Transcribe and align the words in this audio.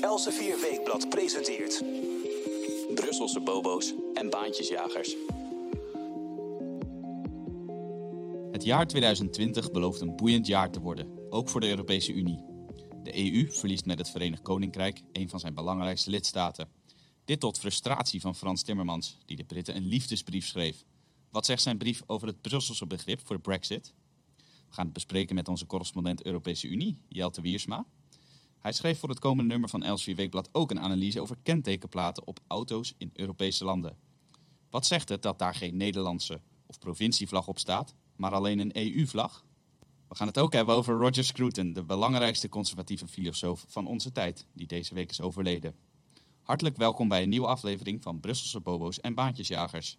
Elsevier 0.00 0.60
Weekblad 0.60 1.08
presenteert... 1.08 1.84
Brusselse 2.94 3.40
bobo's 3.40 3.94
en 4.14 4.30
baantjesjagers. 4.30 5.16
Het 8.52 8.64
jaar 8.64 8.86
2020 8.86 9.70
belooft 9.70 10.00
een 10.00 10.16
boeiend 10.16 10.46
jaar 10.46 10.70
te 10.70 10.80
worden, 10.80 11.30
ook 11.30 11.48
voor 11.48 11.60
de 11.60 11.68
Europese 11.68 12.12
Unie. 12.12 12.44
De 13.02 13.32
EU 13.32 13.52
verliest 13.52 13.86
met 13.86 13.98
het 13.98 14.10
Verenigd 14.10 14.42
Koninkrijk 14.42 15.02
een 15.12 15.28
van 15.28 15.40
zijn 15.40 15.54
belangrijkste 15.54 16.10
lidstaten. 16.10 16.68
Dit 17.24 17.40
tot 17.40 17.58
frustratie 17.58 18.20
van 18.20 18.34
Frans 18.34 18.62
Timmermans, 18.62 19.18
die 19.24 19.36
de 19.36 19.44
Britten 19.44 19.76
een 19.76 19.86
liefdesbrief 19.86 20.46
schreef. 20.46 20.84
Wat 21.30 21.46
zegt 21.46 21.62
zijn 21.62 21.78
brief 21.78 22.02
over 22.06 22.26
het 22.26 22.40
Brusselse 22.40 22.86
begrip 22.86 23.26
voor 23.26 23.36
de 23.36 23.42
Brexit? 23.42 23.94
We 24.36 24.74
gaan 24.74 24.84
het 24.84 24.94
bespreken 24.94 25.34
met 25.34 25.48
onze 25.48 25.66
correspondent 25.66 26.24
Europese 26.24 26.68
Unie, 26.68 26.98
Jelte 27.08 27.40
Wiersma. 27.40 27.86
Hij 28.66 28.74
schreef 28.74 28.98
voor 28.98 29.08
het 29.08 29.18
komende 29.18 29.50
nummer 29.50 29.68
van 29.68 29.82
Elsevier 29.82 30.16
Weekblad 30.16 30.48
ook 30.52 30.70
een 30.70 30.80
analyse 30.80 31.20
over 31.20 31.36
kentekenplaten 31.42 32.26
op 32.26 32.40
auto's 32.46 32.94
in 32.98 33.10
Europese 33.14 33.64
landen. 33.64 33.96
Wat 34.70 34.86
zegt 34.86 35.08
het 35.08 35.22
dat 35.22 35.38
daar 35.38 35.54
geen 35.54 35.76
Nederlandse 35.76 36.40
of 36.66 36.78
provincievlag 36.78 37.48
op 37.48 37.58
staat, 37.58 37.94
maar 38.16 38.32
alleen 38.32 38.58
een 38.58 38.76
EU-vlag? 38.76 39.44
We 40.08 40.14
gaan 40.14 40.26
het 40.26 40.38
ook 40.38 40.52
hebben 40.52 40.74
over 40.74 40.94
Roger 40.94 41.24
Scruton, 41.24 41.72
de 41.72 41.84
belangrijkste 41.84 42.48
conservatieve 42.48 43.06
filosoof 43.06 43.64
van 43.68 43.86
onze 43.86 44.12
tijd, 44.12 44.46
die 44.52 44.66
deze 44.66 44.94
week 44.94 45.10
is 45.10 45.20
overleden. 45.20 45.74
Hartelijk 46.42 46.76
welkom 46.76 47.08
bij 47.08 47.22
een 47.22 47.28
nieuwe 47.28 47.46
aflevering 47.46 48.02
van 48.02 48.20
Brusselse 48.20 48.60
Bobo's 48.60 49.00
en 49.00 49.14
Baantjesjagers. 49.14 49.98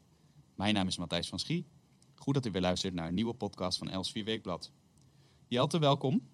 Mijn 0.55 0.73
naam 0.73 0.87
is 0.87 0.97
Matthijs 0.97 1.29
van 1.29 1.39
Schie. 1.39 1.65
Goed 2.15 2.33
dat 2.33 2.45
u 2.45 2.51
weer 2.51 2.61
luistert 2.61 2.93
naar 2.93 3.07
een 3.07 3.13
nieuwe 3.13 3.33
podcast 3.33 3.77
van 3.77 3.89
Els 3.89 4.11
4 4.11 4.23
Weekblad. 4.23 4.71
Jelte, 5.47 5.79
welkom. 5.79 6.27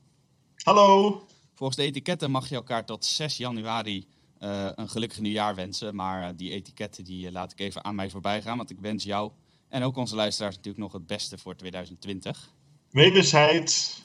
Hallo. 0.56 1.26
Volgens 1.54 1.78
de 1.78 1.84
etiketten 1.84 2.32
mag 2.32 2.50
je 2.50 2.56
elkaar 2.56 2.86
tot 2.86 3.06
6 3.06 3.38
januari 3.38 4.08
uh, 4.44 4.70
een 4.76 4.90
gelukkig 4.90 5.20
nieuwjaar 5.20 5.56
wensen. 5.56 5.96
Maar 5.96 6.30
uh, 6.30 6.38
die 6.38 6.52
etiketten 6.52 7.04
die, 7.04 7.26
uh, 7.26 7.32
laat 7.32 7.52
ik 7.52 7.60
even 7.60 7.84
aan 7.84 7.96
mij 7.96 8.10
voorbij 8.10 8.42
gaan. 8.42 8.58
Want 8.58 8.70
ik 8.70 8.80
wens 8.80 9.04
jou 9.04 9.32
en 9.70 9.84
ook 9.84 9.96
onze 9.96 10.16
luisteraars 10.16 10.56
natuurlijk 10.56 10.84
nog 10.84 10.94
het 10.94 11.08
beste 11.08 11.38
voor 11.38 11.56
2020. 11.56 12.54
Wederzijds. 12.90 14.02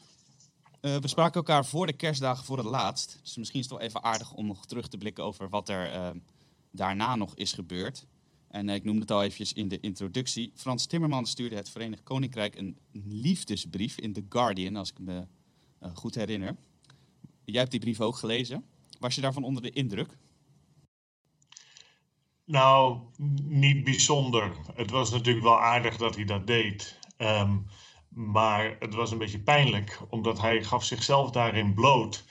we 0.80 1.08
spraken 1.08 1.34
elkaar 1.34 1.66
voor 1.66 1.86
de 1.86 1.92
kerstdagen 1.92 2.44
voor 2.44 2.56
het 2.56 2.66
laatst. 2.66 3.18
Dus 3.22 3.36
misschien 3.36 3.60
is 3.60 3.66
het 3.66 3.78
wel 3.78 3.86
even 3.86 4.02
aardig 4.02 4.32
om 4.32 4.46
nog 4.46 4.66
terug 4.66 4.88
te 4.88 4.98
blikken 4.98 5.24
over 5.24 5.48
wat 5.48 5.68
er 5.68 6.12
daarna 6.70 7.16
nog 7.16 7.34
is 7.34 7.52
gebeurd. 7.52 8.06
En 8.48 8.68
ik 8.68 8.84
noemde 8.84 9.00
het 9.00 9.10
al 9.10 9.22
eventjes 9.22 9.52
in 9.52 9.68
de 9.68 9.80
introductie. 9.80 10.52
Frans 10.54 10.86
Timmermans 10.86 11.30
stuurde 11.30 11.56
het 11.56 11.70
Verenigd 11.70 12.02
Koninkrijk 12.02 12.56
een 12.56 12.78
liefdesbrief 12.92 13.98
in 13.98 14.12
The 14.12 14.24
Guardian, 14.28 14.76
als 14.76 14.90
ik 14.90 14.98
me 14.98 15.26
goed 15.94 16.14
herinner. 16.14 16.56
Jij 17.50 17.60
hebt 17.60 17.70
die 17.70 17.80
brief 17.80 18.00
ook 18.00 18.16
gelezen. 18.16 18.64
Was 19.00 19.14
je 19.14 19.20
daarvan 19.20 19.44
onder 19.44 19.62
de 19.62 19.70
indruk? 19.70 20.16
Nou, 22.44 22.98
niet 23.44 23.84
bijzonder. 23.84 24.56
Het 24.74 24.90
was 24.90 25.10
natuurlijk 25.10 25.44
wel 25.44 25.60
aardig 25.60 25.96
dat 25.96 26.14
hij 26.14 26.24
dat 26.24 26.46
deed. 26.46 26.98
Um, 27.18 27.66
maar 28.08 28.76
het 28.78 28.94
was 28.94 29.10
een 29.10 29.18
beetje 29.18 29.38
pijnlijk, 29.40 30.00
omdat 30.08 30.40
hij 30.40 30.64
gaf 30.64 30.84
zichzelf 30.84 31.30
daarin 31.30 31.74
bloot 31.74 32.24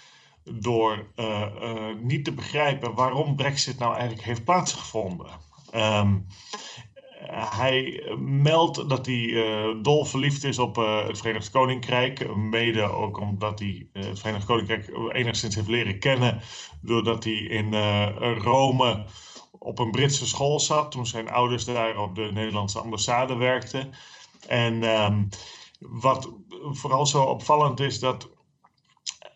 door 0.43 1.11
uh, 1.15 1.47
uh, 1.61 1.95
niet 2.01 2.25
te 2.25 2.33
begrijpen 2.33 2.93
waarom 2.93 3.35
Brexit 3.35 3.79
nou 3.79 3.93
eigenlijk 3.93 4.23
heeft 4.23 4.43
plaatsgevonden. 4.43 5.29
Um, 5.75 6.27
hij 7.29 8.03
meldt 8.19 8.89
dat 8.89 9.05
hij 9.05 9.15
uh, 9.15 9.75
dol 9.81 10.05
verliefd 10.05 10.43
is 10.43 10.59
op 10.59 10.77
uh, 10.77 11.07
het 11.07 11.17
Verenigd 11.17 11.49
Koninkrijk. 11.49 12.35
Mede 12.35 12.81
ook 12.81 13.19
omdat 13.19 13.59
hij 13.59 13.87
uh, 13.93 14.03
het 14.03 14.19
Verenigd 14.19 14.45
Koninkrijk 14.45 14.89
enigszins 15.11 15.55
heeft 15.55 15.67
leren 15.67 15.99
kennen. 15.99 16.41
Doordat 16.81 17.23
hij 17.23 17.33
in 17.33 17.73
Rome 18.37 19.05
op 19.59 19.79
een 19.79 19.91
Britse 19.91 20.27
school 20.27 20.59
zat. 20.59 20.91
Toen 20.91 21.05
zijn 21.05 21.29
ouders 21.29 21.65
daar 21.65 21.97
op 21.97 22.15
de 22.15 22.29
Nederlandse 22.33 22.79
ambassade 22.79 23.35
werkten. 23.35 23.93
En 24.47 24.83
um, 24.83 25.29
wat 25.79 26.31
vooral 26.71 27.05
zo 27.05 27.23
opvallend 27.23 27.79
is 27.79 27.99
dat 27.99 28.29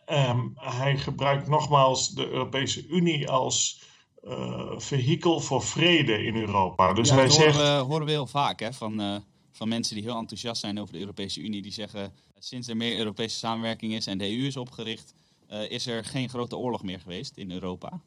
um, 0.08 0.52
hij 0.56 0.98
gebruikt 0.98 1.48
nogmaals 1.48 2.10
de 2.10 2.30
Europese 2.30 2.88
Unie 2.88 3.30
als 3.30 3.90
uh, 4.24 4.72
vehikel 4.80 5.40
voor 5.40 5.64
vrede 5.64 6.24
in 6.24 6.36
Europa. 6.36 6.94
Dus 6.94 7.10
ja, 7.10 7.16
hij 7.16 7.24
dat 7.24 7.34
zegt... 7.34 7.56
horen, 7.56 7.78
we, 7.78 7.84
horen 7.86 8.06
we 8.06 8.12
heel 8.12 8.28
vaak 8.28 8.60
hè, 8.60 8.74
van, 8.74 9.02
uh, 9.02 9.16
van 9.52 9.68
mensen 9.68 9.96
die 9.96 10.04
heel 10.04 10.18
enthousiast 10.18 10.62
zijn 10.62 10.80
over 10.80 10.94
de 10.94 11.00
Europese 11.00 11.42
Unie. 11.42 11.62
Die 11.62 11.72
zeggen, 11.72 12.14
sinds 12.40 12.68
er 12.68 12.78
meer 12.78 12.98
Europese 12.98 13.38
samenwerking 13.38 13.94
is 13.94 14.08
en 14.08 14.18
de 14.18 14.38
EU 14.38 14.46
is 14.46 14.58
opgericht, 14.58 15.14
uh, 15.52 15.72
is 15.72 15.88
er 15.88 16.06
geen 16.06 16.30
grote 16.30 16.58
oorlog 16.58 16.84
meer 16.84 17.00
geweest 17.00 17.38
in 17.38 17.52
Europa. 17.52 18.02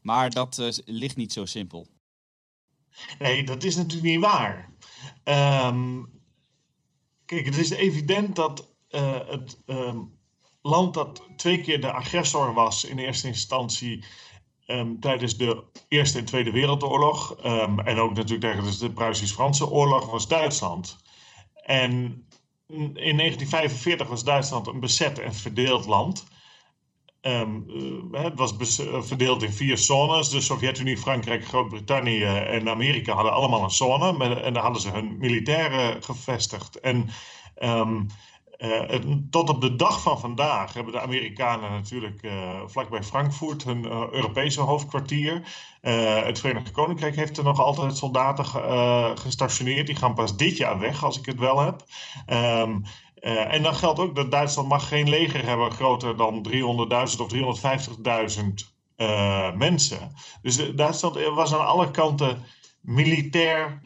Maar 0.00 0.30
dat 0.30 0.82
ligt 0.84 1.16
niet 1.16 1.32
zo 1.32 1.44
simpel. 1.44 1.86
Nee, 3.18 3.44
dat 3.44 3.64
is 3.64 3.76
natuurlijk 3.76 4.06
niet 4.06 4.20
waar. 4.20 4.70
Um, 5.68 6.08
kijk, 7.24 7.44
het 7.44 7.56
is 7.56 7.70
evident 7.70 8.36
dat 8.36 8.74
het 9.26 9.58
um, 9.66 10.18
land 10.62 10.94
dat 10.94 11.22
twee 11.36 11.60
keer 11.60 11.80
de 11.80 11.92
agressor 11.92 12.54
was 12.54 12.84
in 12.84 12.98
eerste 12.98 13.26
instantie 13.26 14.04
Um, 14.66 15.00
tijdens 15.00 15.36
de 15.36 15.64
Eerste 15.88 16.18
en 16.18 16.24
Tweede 16.24 16.50
Wereldoorlog 16.50 17.36
um, 17.44 17.80
en 17.80 17.98
ook 17.98 18.14
natuurlijk 18.14 18.40
tijdens 18.40 18.78
de 18.78 18.90
Pruisisch-Franse 18.90 19.70
oorlog 19.70 20.10
was 20.10 20.28
Duitsland. 20.28 21.02
En 21.54 21.92
in 22.68 23.16
1945 23.16 24.08
was 24.08 24.24
Duitsland 24.24 24.66
een 24.66 24.80
bezet 24.80 25.18
en 25.18 25.34
verdeeld 25.34 25.86
land. 25.86 26.26
Um, 27.22 27.64
uh, 28.12 28.22
het 28.22 28.38
was 28.38 28.80
verdeeld 29.00 29.42
in 29.42 29.52
vier 29.52 29.78
zones. 29.78 30.28
De 30.28 30.40
Sovjet-Unie, 30.40 30.98
Frankrijk, 30.98 31.44
Groot-Brittannië 31.44 32.24
en 32.24 32.68
Amerika 32.68 33.14
hadden 33.14 33.32
allemaal 33.32 33.62
een 33.62 33.70
zone. 33.70 34.24
En 34.42 34.52
daar 34.52 34.62
hadden 34.62 34.82
ze 34.82 34.90
hun 34.90 35.18
militairen 35.18 36.02
gevestigd. 36.02 36.80
En 36.80 37.08
uh, 38.58 39.00
tot 39.30 39.48
op 39.48 39.60
de 39.60 39.76
dag 39.76 40.02
van 40.02 40.20
vandaag 40.20 40.72
hebben 40.72 40.92
de 40.92 41.00
Amerikanen 41.00 41.70
natuurlijk 41.70 42.22
uh, 42.22 42.60
vlakbij 42.66 43.02
Frankfurt 43.02 43.64
hun 43.64 43.84
uh, 43.84 44.02
Europese 44.10 44.60
hoofdkwartier. 44.60 45.42
het 45.80 46.40
Verenigd 46.40 46.70
Koninkrijk 46.70 47.16
heeft 47.16 47.38
er 47.38 47.44
nog 47.44 47.60
altijd 47.60 47.96
soldaten 47.96 48.44
gestationeerd. 49.18 49.86
Die 49.86 49.96
gaan 49.96 50.14
pas 50.14 50.36
dit 50.36 50.56
jaar 50.56 50.78
weg, 50.78 51.04
als 51.04 51.18
ik 51.18 51.26
het 51.26 51.38
wel 51.38 51.60
heb. 51.60 51.84
Um, 52.32 52.82
en 53.22 53.62
dan 53.62 53.74
geldt 53.74 53.98
ook 53.98 54.14
dat 54.14 54.30
Duitsland 54.30 54.68
mag 54.68 54.88
geen 54.88 55.08
leger 55.08 55.46
hebben 55.46 55.70
groter 55.70 56.16
dan 56.16 56.46
300.000 56.48 56.60
of 57.20 57.32
350.000 58.96 59.56
mensen. 59.56 60.12
Dus 60.42 60.74
Duitsland 60.74 61.18
was 61.34 61.54
aan 61.54 61.66
alle 61.66 61.90
kanten 61.90 62.44
militair 62.80 63.80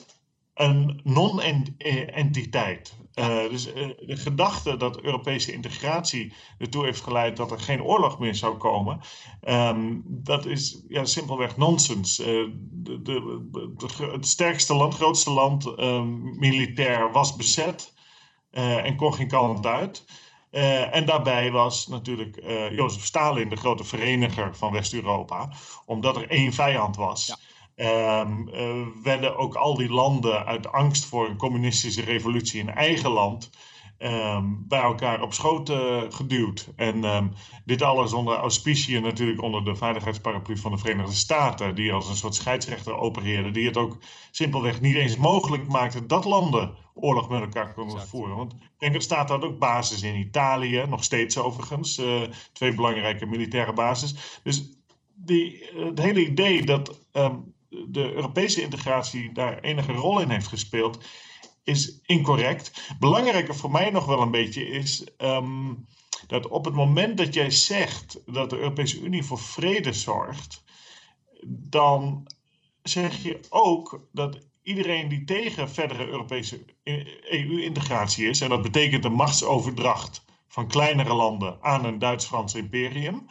een 0.55 1.01
non-entiteit. 1.05 2.99
Uh, 3.15 3.49
dus 3.49 3.67
uh, 3.67 3.75
de 3.99 4.17
gedachte 4.17 4.77
dat 4.77 5.01
Europese 5.01 5.53
integratie 5.53 6.33
ertoe 6.59 6.85
heeft 6.85 7.01
geleid 7.01 7.37
dat 7.37 7.51
er 7.51 7.61
geen 7.61 7.83
oorlog 7.83 8.19
meer 8.19 8.35
zou 8.35 8.57
komen, 8.57 9.01
um, 9.49 10.03
dat 10.07 10.47
is 10.47 10.85
ja, 10.89 11.05
simpelweg 11.05 11.57
nonsens. 11.57 12.21
Uh, 12.21 12.27
de, 12.73 14.09
het 14.13 14.27
sterkste 14.27 14.75
land, 14.75 14.95
grootste 14.95 15.31
land, 15.31 15.67
um, 15.67 16.39
militair, 16.39 17.13
was 17.13 17.37
bezet 17.37 17.93
en 18.51 18.97
kon 18.97 19.15
geen 19.15 19.29
kant 19.29 19.67
uit. 19.67 20.05
en 20.91 21.07
daarbij 21.07 21.51
was 21.51 21.87
natuurlijk 21.87 22.43
Jozef 22.71 23.05
Stalin 23.05 23.49
de 23.49 23.57
grote 23.57 23.85
vereniger 23.85 24.57
van 24.57 24.73
West-Europa, 24.73 25.53
omdat 25.87 26.17
er 26.17 26.31
één 26.31 26.53
vijand 26.53 26.97
was. 26.97 27.50
Um, 27.77 28.49
uh, 28.49 28.87
werden 29.03 29.37
ook 29.37 29.55
al 29.55 29.75
die 29.75 29.91
landen 29.91 30.47
uit 30.47 30.73
angst 30.73 31.05
voor 31.05 31.29
een 31.29 31.37
communistische 31.37 32.03
revolutie 32.03 32.61
in 32.61 32.71
eigen 32.71 33.11
land 33.11 33.51
um, 34.03 34.65
bij 34.69 34.81
elkaar 34.81 35.23
op 35.23 35.35
schoot 35.35 35.71
uh, 35.71 36.03
geduwd. 36.09 36.73
En 36.77 37.05
um, 37.05 37.33
dit 37.65 37.83
alles 37.83 38.13
onder 38.13 38.37
auspiciën 38.37 39.03
natuurlijk 39.03 39.43
onder 39.43 39.65
de 39.65 39.77
veiligheidsparaplu 39.77 40.57
van 40.57 40.71
de 40.71 40.79
Verenigde 40.79 41.15
Staten, 41.15 41.75
die 41.75 41.93
als 41.93 42.09
een 42.09 42.17
soort 42.17 42.35
scheidsrechter 42.35 42.97
opereerde, 42.97 43.51
die 43.51 43.67
het 43.67 43.77
ook 43.77 43.99
simpelweg 44.31 44.81
niet 44.81 44.97
eens 44.97 45.17
mogelijk 45.17 45.69
maakte 45.69 46.07
dat 46.07 46.25
landen 46.25 46.75
oorlog 46.95 47.29
met 47.29 47.41
elkaar 47.41 47.75
konden 47.75 47.95
exact. 47.95 48.11
voeren. 48.11 48.37
Want 48.37 48.53
ik 48.53 48.79
denk 48.79 48.95
er 48.95 49.03
staat 49.03 49.29
dat 49.29 49.45
ook 49.45 49.59
basis 49.59 50.03
in 50.03 50.17
Italië, 50.17 50.85
nog 50.89 51.05
steeds 51.05 51.39
overigens, 51.39 51.99
uh, 51.99 52.21
twee 52.53 52.75
belangrijke 52.75 53.27
militaire 53.27 53.73
bases. 53.73 54.41
Dus 54.43 54.79
die, 55.15 55.65
het 55.75 55.99
hele 55.99 56.27
idee 56.27 56.65
dat 56.65 57.01
de 57.71 58.13
Europese 58.13 58.63
integratie 58.63 59.33
daar 59.33 59.61
enige 59.61 59.93
rol 59.93 60.21
in 60.21 60.31
heeft 60.31 60.47
gespeeld, 60.47 61.05
is 61.65 62.01
incorrect. 62.03 62.95
Belangrijker 62.99 63.57
voor 63.57 63.71
mij 63.71 63.91
nog 63.91 64.07
wel 64.07 64.21
een 64.21 64.31
beetje 64.31 64.69
is 64.69 65.07
um, 65.19 65.87
dat 66.27 66.49
op 66.49 66.65
het 66.65 66.75
moment 66.75 67.17
dat 67.17 67.35
jij 67.35 67.51
zegt 67.51 68.23
dat 68.27 68.51
de 68.51 68.59
Europese 68.59 69.01
Unie 69.01 69.23
voor 69.25 69.39
vrede 69.39 69.93
zorgt, 69.93 70.65
dan 71.47 72.31
zeg 72.83 73.23
je 73.23 73.41
ook 73.49 74.09
dat 74.13 74.39
iedereen 74.63 75.09
die 75.09 75.25
tegen 75.25 75.71
verdere 75.71 76.07
Europese 76.07 76.65
EU-integratie 77.31 78.29
is, 78.29 78.41
en 78.41 78.49
dat 78.49 78.63
betekent 78.63 79.05
een 79.05 79.13
machtsoverdracht 79.13 80.25
van 80.49 80.69
kleinere 80.69 81.15
landen 81.15 81.59
aan 81.63 81.85
een 81.85 81.99
Duits-Frans 81.99 82.55
imperium. 82.55 83.27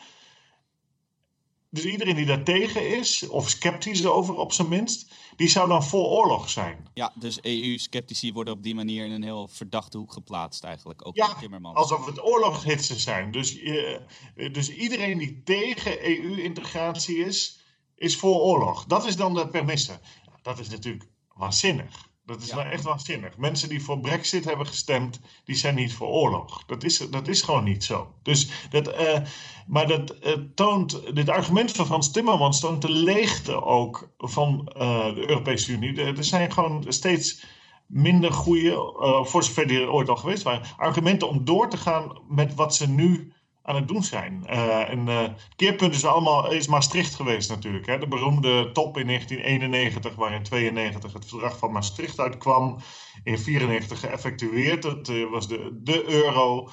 Dus 1.71 1.85
iedereen 1.85 2.15
die 2.15 2.25
daar 2.25 2.43
tegen 2.43 2.97
is, 2.97 3.27
of 3.27 3.49
sceptisch 3.49 4.05
over 4.05 4.35
op 4.35 4.53
zijn 4.53 4.67
minst, 4.67 5.11
die 5.35 5.47
zou 5.47 5.67
dan 5.67 5.83
voor 5.83 6.05
oorlog 6.05 6.49
zijn. 6.49 6.87
Ja, 6.93 7.13
dus 7.15 7.41
EU-sceptici 7.41 8.33
worden 8.33 8.53
op 8.53 8.63
die 8.63 8.75
manier 8.75 9.05
in 9.05 9.11
een 9.11 9.23
heel 9.23 9.47
verdachte 9.47 9.97
hoek 9.97 10.13
geplaatst 10.13 10.63
eigenlijk. 10.63 11.07
Ook 11.07 11.15
ja, 11.15 11.35
Timmermans. 11.39 11.77
alsof 11.77 12.05
het 12.05 12.23
oorlogshitsen 12.23 12.99
zijn. 12.99 13.31
Dus, 13.31 13.61
uh, 13.61 13.97
dus 14.51 14.69
iedereen 14.69 15.17
die 15.17 15.41
tegen 15.43 16.05
EU-integratie 16.05 17.17
is, 17.17 17.59
is 17.95 18.17
voor 18.17 18.39
oorlog. 18.39 18.85
Dat 18.85 19.05
is 19.05 19.15
dan 19.15 19.33
de 19.33 19.47
permisse. 19.47 19.99
Dat 20.41 20.59
is 20.59 20.69
natuurlijk 20.69 21.07
waanzinnig. 21.33 22.08
Dat 22.29 22.41
is 22.41 22.49
ja. 22.49 22.71
echt 22.71 22.83
waanzinnig. 22.83 23.37
Mensen 23.37 23.69
die 23.69 23.83
voor 23.83 23.99
Brexit 23.99 24.45
hebben 24.45 24.67
gestemd, 24.67 25.19
die 25.43 25.55
zijn 25.55 25.75
niet 25.75 25.93
voor 25.93 26.07
oorlog. 26.07 26.65
Dat 26.65 26.83
is, 26.83 26.97
dat 26.97 27.27
is 27.27 27.41
gewoon 27.41 27.63
niet 27.63 27.83
zo. 27.83 28.13
Dus 28.23 28.49
dat, 28.69 28.87
uh, 28.87 29.19
maar 29.67 29.87
dat 29.87 30.15
uh, 30.23 30.33
toont, 30.55 31.15
dit 31.15 31.29
argument 31.29 31.71
van 31.71 31.85
Frans 31.85 32.11
Timmermans 32.11 32.59
toont 32.59 32.81
de 32.81 32.91
leegte 32.91 33.63
ook 33.63 34.09
van 34.17 34.71
uh, 34.77 35.13
de 35.13 35.29
Europese 35.29 35.71
Unie. 35.71 36.01
Er, 36.01 36.17
er 36.17 36.23
zijn 36.23 36.51
gewoon 36.51 36.85
steeds 36.87 37.43
minder 37.85 38.31
goede, 38.31 38.71
voor 39.25 39.43
zover 39.43 39.67
die 39.67 39.91
ooit 39.91 40.09
al 40.09 40.15
geweest 40.15 40.43
waren, 40.43 40.67
argumenten 40.77 41.29
om 41.29 41.45
door 41.45 41.69
te 41.69 41.77
gaan 41.77 42.19
met 42.27 42.55
wat 42.55 42.75
ze 42.75 42.89
nu 42.89 43.33
aan 43.63 43.75
het 43.75 43.87
doen 43.87 44.03
zijn. 44.03 44.43
Uh, 44.49 44.89
en 44.89 45.07
uh, 45.07 45.23
keerpunt 45.55 45.95
is 45.95 46.05
allemaal 46.05 46.51
is 46.51 46.67
Maastricht 46.67 47.15
geweest 47.15 47.49
natuurlijk. 47.49 47.85
Hè? 47.85 47.97
De 47.97 48.07
beroemde 48.07 48.71
top 48.71 48.97
in 48.97 49.07
1991, 49.07 50.15
waar 50.15 50.33
in 50.33 50.43
92 50.43 51.13
het 51.13 51.25
verdrag 51.25 51.57
van 51.57 51.71
Maastricht 51.71 52.19
uitkwam. 52.19 52.77
In 53.23 53.39
94 53.39 53.99
geëffectueerd. 53.99 54.81
Dat 54.81 55.09
uh, 55.09 55.29
was 55.29 55.47
de, 55.47 55.79
de 55.83 56.03
euro. 56.07 56.69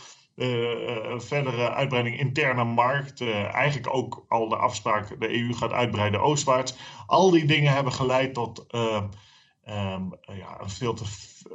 verdere 1.19 1.73
uitbreiding 1.73 2.19
interne 2.19 2.65
markt. 2.65 3.21
eigenlijk 3.53 3.95
ook 3.95 4.25
al 4.29 4.49
de 4.49 4.57
afspraak, 4.57 5.21
de 5.21 5.41
EU 5.41 5.53
gaat 5.53 5.73
uitbreiden 5.73 6.21
oostwaarts. 6.21 6.75
Al 7.07 7.31
die 7.31 7.45
dingen 7.45 7.73
hebben 7.73 7.93
geleid 7.93 8.35
tot 8.35 8.67
Um, 9.69 10.13
ja, 10.21 10.61
een 10.61 10.71
veel 10.71 10.95
te 10.95 11.05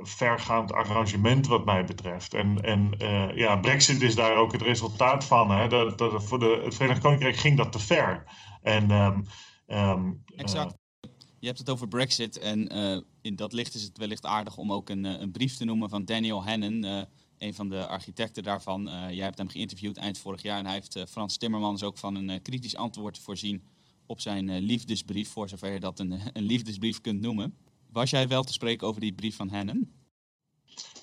vergaand 0.02 0.72
arrangement 0.72 1.48
wat 1.48 1.66
mij 1.66 1.86
betreft. 1.86 2.34
En, 2.34 2.62
en 2.62 2.92
uh, 3.02 3.38
ja, 3.38 3.56
Brexit 3.56 4.02
is 4.02 4.16
daar 4.16 4.36
ook 4.36 4.52
het 4.52 4.62
resultaat 4.62 5.26
van. 5.26 5.52
Hè? 5.52 5.68
Dat, 5.68 5.98
dat, 5.98 6.24
voor 6.24 6.40
de, 6.40 6.62
het 6.64 6.76
Verenigd 6.76 7.02
Koninkrijk 7.02 7.36
ging 7.36 7.58
dat 7.58 7.72
te 7.72 7.80
ver. 7.80 8.24
En, 8.62 8.92
um, 8.92 9.26
um, 9.68 10.24
exact. 10.36 10.74
Uh, 10.74 11.12
je 11.40 11.48
hebt 11.48 11.60
het 11.60 11.70
over 11.70 11.88
Brexit 11.88 12.40
en 12.40 12.76
uh, 12.78 13.02
in 13.22 13.36
dat 13.36 13.54
licht 13.54 13.74
is 13.74 13.84
het 13.84 13.98
wellicht 13.98 14.26
aardig 14.26 14.58
om 14.58 14.72
ook 14.72 14.90
een, 14.90 15.04
een 15.04 15.32
brief 15.32 15.58
te 15.58 15.66
noemen 15.66 15.90
van 15.90 16.06
Daniel 16.06 16.44
Hannon, 16.46 17.08
een 17.38 17.54
van 17.54 17.70
de 17.70 17.88
architecten 17.88 18.44
daarvan. 18.44 18.84
jij 19.12 19.26
hebt 19.26 19.38
hem 19.38 19.50
geïnterviewd 19.50 19.98
eind 19.98 20.18
vorig 20.18 20.42
jaar 20.42 20.58
en 20.58 20.66
hij 20.66 20.74
heeft 20.74 21.04
Frans 21.10 21.38
Timmermans 21.38 21.84
ook 21.84 21.98
van 21.98 22.16
een 22.16 22.42
kritisch 22.42 22.76
antwoord 22.76 23.20
voorzien 23.20 23.64
op 24.06 24.20
zijn 24.20 24.58
liefdesbrief, 24.60 25.30
voor 25.30 25.50
zover 25.50 25.72
je 25.72 25.80
dat 25.80 26.00
een, 26.00 26.12
een 26.34 26.44
liefdesbrief 26.44 27.02
kunt 27.02 27.22
noemen. 27.22 27.56
Was 27.92 28.10
jij 28.10 28.28
wel 28.28 28.44
te 28.44 28.54
spreken 28.54 28.88
over 28.88 29.02
die 29.02 29.14
brief 29.14 29.36
van 29.36 29.50
Hennen? 29.50 30.02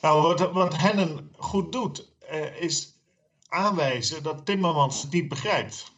Nou, 0.00 0.36
wat, 0.52 0.76
Hennen 0.76 1.32
goed 1.36 1.72
doet, 1.72 2.12
uh, 2.32 2.62
is 2.62 2.96
aanwijzen 3.48 4.22
dat 4.22 4.46
Timmermans 4.46 5.02
het 5.02 5.12
niet 5.12 5.28
begrijpt. 5.28 5.92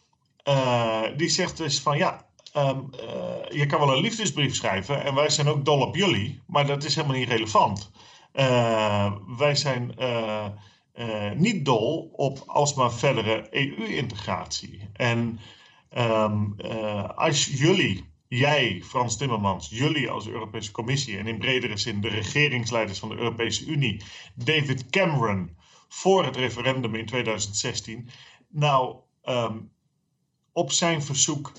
Uh, 0.45 1.03
die 1.17 1.29
zegt 1.29 1.57
dus 1.57 1.81
van 1.81 1.97
ja, 1.97 2.27
um, 2.57 2.91
uh, 2.95 3.59
je 3.59 3.67
kan 3.67 3.81
wel 3.81 3.97
een 3.97 4.03
liefdesbrief 4.03 4.55
schrijven 4.55 5.05
en 5.05 5.15
wij 5.15 5.31
zijn 5.31 5.49
ook 5.49 5.65
dol 5.65 5.81
op 5.81 5.97
jullie, 5.97 6.43
maar 6.47 6.67
dat 6.67 6.85
is 6.85 6.95
helemaal 6.95 7.17
niet 7.17 7.29
relevant. 7.29 7.91
wij 9.37 9.55
zijn 9.55 9.95
niet 11.37 11.65
dol 11.65 12.11
op 12.13 12.43
alsmaar 12.47 12.93
verdere 12.93 13.47
EU-integratie. 13.51 14.91
En 14.93 15.41
um, 15.99 16.57
als 17.15 17.47
jullie 17.47 18.10
jij, 18.37 18.83
Frans 18.85 19.17
Timmermans, 19.17 19.69
jullie 19.69 20.11
als 20.11 20.29
Europese 20.29 20.71
Commissie 20.71 21.19
en 21.19 21.27
in 21.27 21.39
bredere 21.39 21.77
zin 21.77 22.01
de 22.01 22.09
regeringsleiders 22.09 22.99
van 22.99 23.09
de 23.09 23.17
Europese 23.17 23.67
Unie, 23.67 24.03
David 24.35 24.91
Cameron, 24.91 25.57
voor 25.89 26.25
het 26.25 26.37
referendum 26.37 26.95
in 26.95 27.07
2016, 27.07 28.09
nou 28.49 28.97
um, 29.25 29.71
op 30.53 30.73
zijn 30.73 31.03
verzoek 31.03 31.53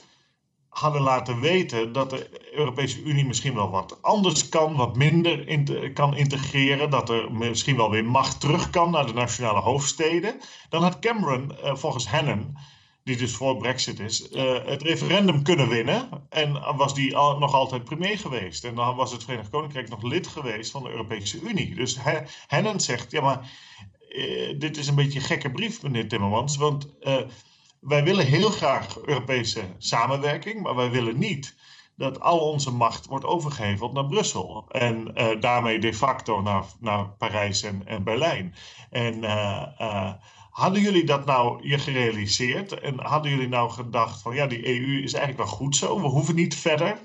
hadden 0.70 1.02
laten 1.02 1.40
weten 1.40 1.92
dat 1.92 2.10
de 2.10 2.54
Europese 2.54 3.04
Unie 3.04 3.26
misschien 3.26 3.54
wel 3.54 3.70
wat 3.70 4.02
anders 4.02 4.50
kan, 4.50 4.76
wat 4.76 4.96
minder 4.96 5.48
in 5.48 5.94
kan 5.94 6.16
integreren, 6.16 6.90
dat 6.90 7.10
er 7.10 7.32
misschien 7.32 7.76
wel 7.76 7.90
weer 7.90 8.06
macht 8.06 8.40
terug 8.40 8.70
kan 8.70 8.92
naar 8.92 9.06
de 9.06 9.14
nationale 9.14 9.60
hoofdsteden, 9.60 10.40
dan 10.70 10.84
had 10.84 11.00
Cameron 11.00 11.52
uh, 11.52 11.76
volgens 11.76 12.08
Hannon 12.08 12.58
die 13.04 13.18
dus 13.18 13.36
voor 13.36 13.58
Brexit 13.58 14.00
is, 14.00 14.32
uh, 14.32 14.66
het 14.66 14.82
referendum 14.82 15.44
kunnen 15.44 15.68
winnen. 15.68 16.10
En 16.30 16.76
was 16.76 16.94
die 16.94 17.18
al, 17.18 17.38
nog 17.38 17.54
altijd 17.54 17.84
premier 17.84 18.18
geweest. 18.18 18.64
En 18.64 18.76
dan 18.76 18.96
was 18.96 19.12
het 19.12 19.24
Verenigd 19.24 19.50
Koninkrijk 19.50 19.90
nog 19.90 20.02
lid 20.04 20.28
geweest 20.28 20.72
van 20.72 20.84
de 20.84 20.90
Europese 20.90 21.42
Unie. 21.42 21.76
Dus 21.76 21.98
Hennen 22.48 22.80
zegt, 22.80 23.12
ja 23.12 23.22
maar 23.22 23.52
uh, 24.10 24.60
dit 24.60 24.78
is 24.78 24.88
een 24.88 24.96
beetje 24.96 25.20
een 25.20 25.26
gekke 25.26 25.52
brief, 25.52 25.82
meneer 25.82 26.08
Timmermans. 26.08 26.58
Want 26.58 26.88
uh, 27.02 27.16
wij 27.80 28.04
willen 28.04 28.26
heel 28.26 28.50
graag 28.50 28.98
Europese 28.98 29.62
samenwerking, 29.78 30.62
maar 30.62 30.76
wij 30.76 30.90
willen 30.90 31.18
niet 31.18 31.56
dat 31.96 32.20
al 32.20 32.40
onze 32.40 32.72
macht 32.72 33.06
wordt 33.06 33.26
overgeheveld 33.26 33.94
naar 33.94 34.06
Brussel. 34.06 34.66
En 34.70 35.14
daarmee 35.40 35.80
de 35.80 35.94
facto 35.94 36.42
naar, 36.42 36.64
naar 36.80 37.10
Parijs 37.10 37.64
en, 37.64 37.82
en 37.86 38.04
Berlijn. 38.04 38.56
En 38.90 39.24
Hadden 40.52 40.82
jullie 40.82 41.04
dat 41.06 41.26
nou 41.26 41.68
je 41.68 41.78
gerealiseerd? 41.78 42.80
En 42.80 43.00
hadden 43.00 43.32
jullie 43.32 43.48
nou 43.48 43.72
gedacht 43.72 44.22
van 44.22 44.36
ja, 44.36 44.48
die 44.48 44.68
EU 44.68 45.04
is 45.04 45.14
eigenlijk 45.14 45.50
wel 45.50 45.58
goed 45.58 45.76
zo. 45.76 46.02
We 46.02 46.08
hoeven 46.08 46.36
niet 46.36 46.56
verder. 46.56 47.00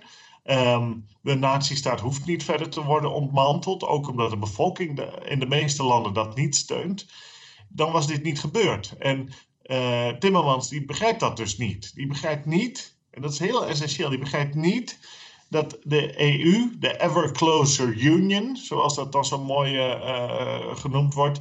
Um, 0.45 1.07
de 1.23 1.35
nazistaat 1.35 2.01
hoeft 2.01 2.27
niet 2.27 2.45
verder 2.45 2.69
te 2.69 2.85
worden 2.85 3.13
ontmanteld. 3.13 3.85
Ook 3.85 4.09
omdat 4.09 4.31
de 4.31 4.37
bevolking 4.37 5.01
in 5.25 5.39
de 5.39 5.47
meeste 5.47 5.83
landen 5.83 6.13
dat 6.13 6.37
niet 6.37 6.57
steunt. 6.57 7.07
Dan 7.69 7.93
was 7.93 8.07
dit 8.07 8.23
niet 8.23 8.41
gebeurd. 8.41 8.95
En 8.99 9.29
uh, 9.65 10.09
Timmermans 10.09 10.69
die 10.69 10.85
begrijpt 10.85 11.21
dat 11.21 11.37
dus 11.37 11.57
niet. 11.57 11.95
Die 11.95 12.07
begrijpt 12.07 12.47
niet, 12.47 12.97
en 13.11 13.23
dat 13.23 13.33
is 13.33 13.39
heel 13.39 13.67
essentieel, 13.67 14.09
die 14.09 14.19
begrijpt 14.19 14.55
niet 14.55 14.99
dat 15.49 15.79
de 15.83 16.21
EU, 16.21 16.77
de 16.79 17.01
Ever 17.03 17.33
Closer 17.33 17.97
Union, 17.97 18.57
zoals 18.57 18.95
dat 18.95 19.13
dan 19.13 19.25
zo 19.25 19.45
mooi 19.45 19.75
uh, 19.77 20.77
genoemd 20.77 21.15
wordt, 21.15 21.41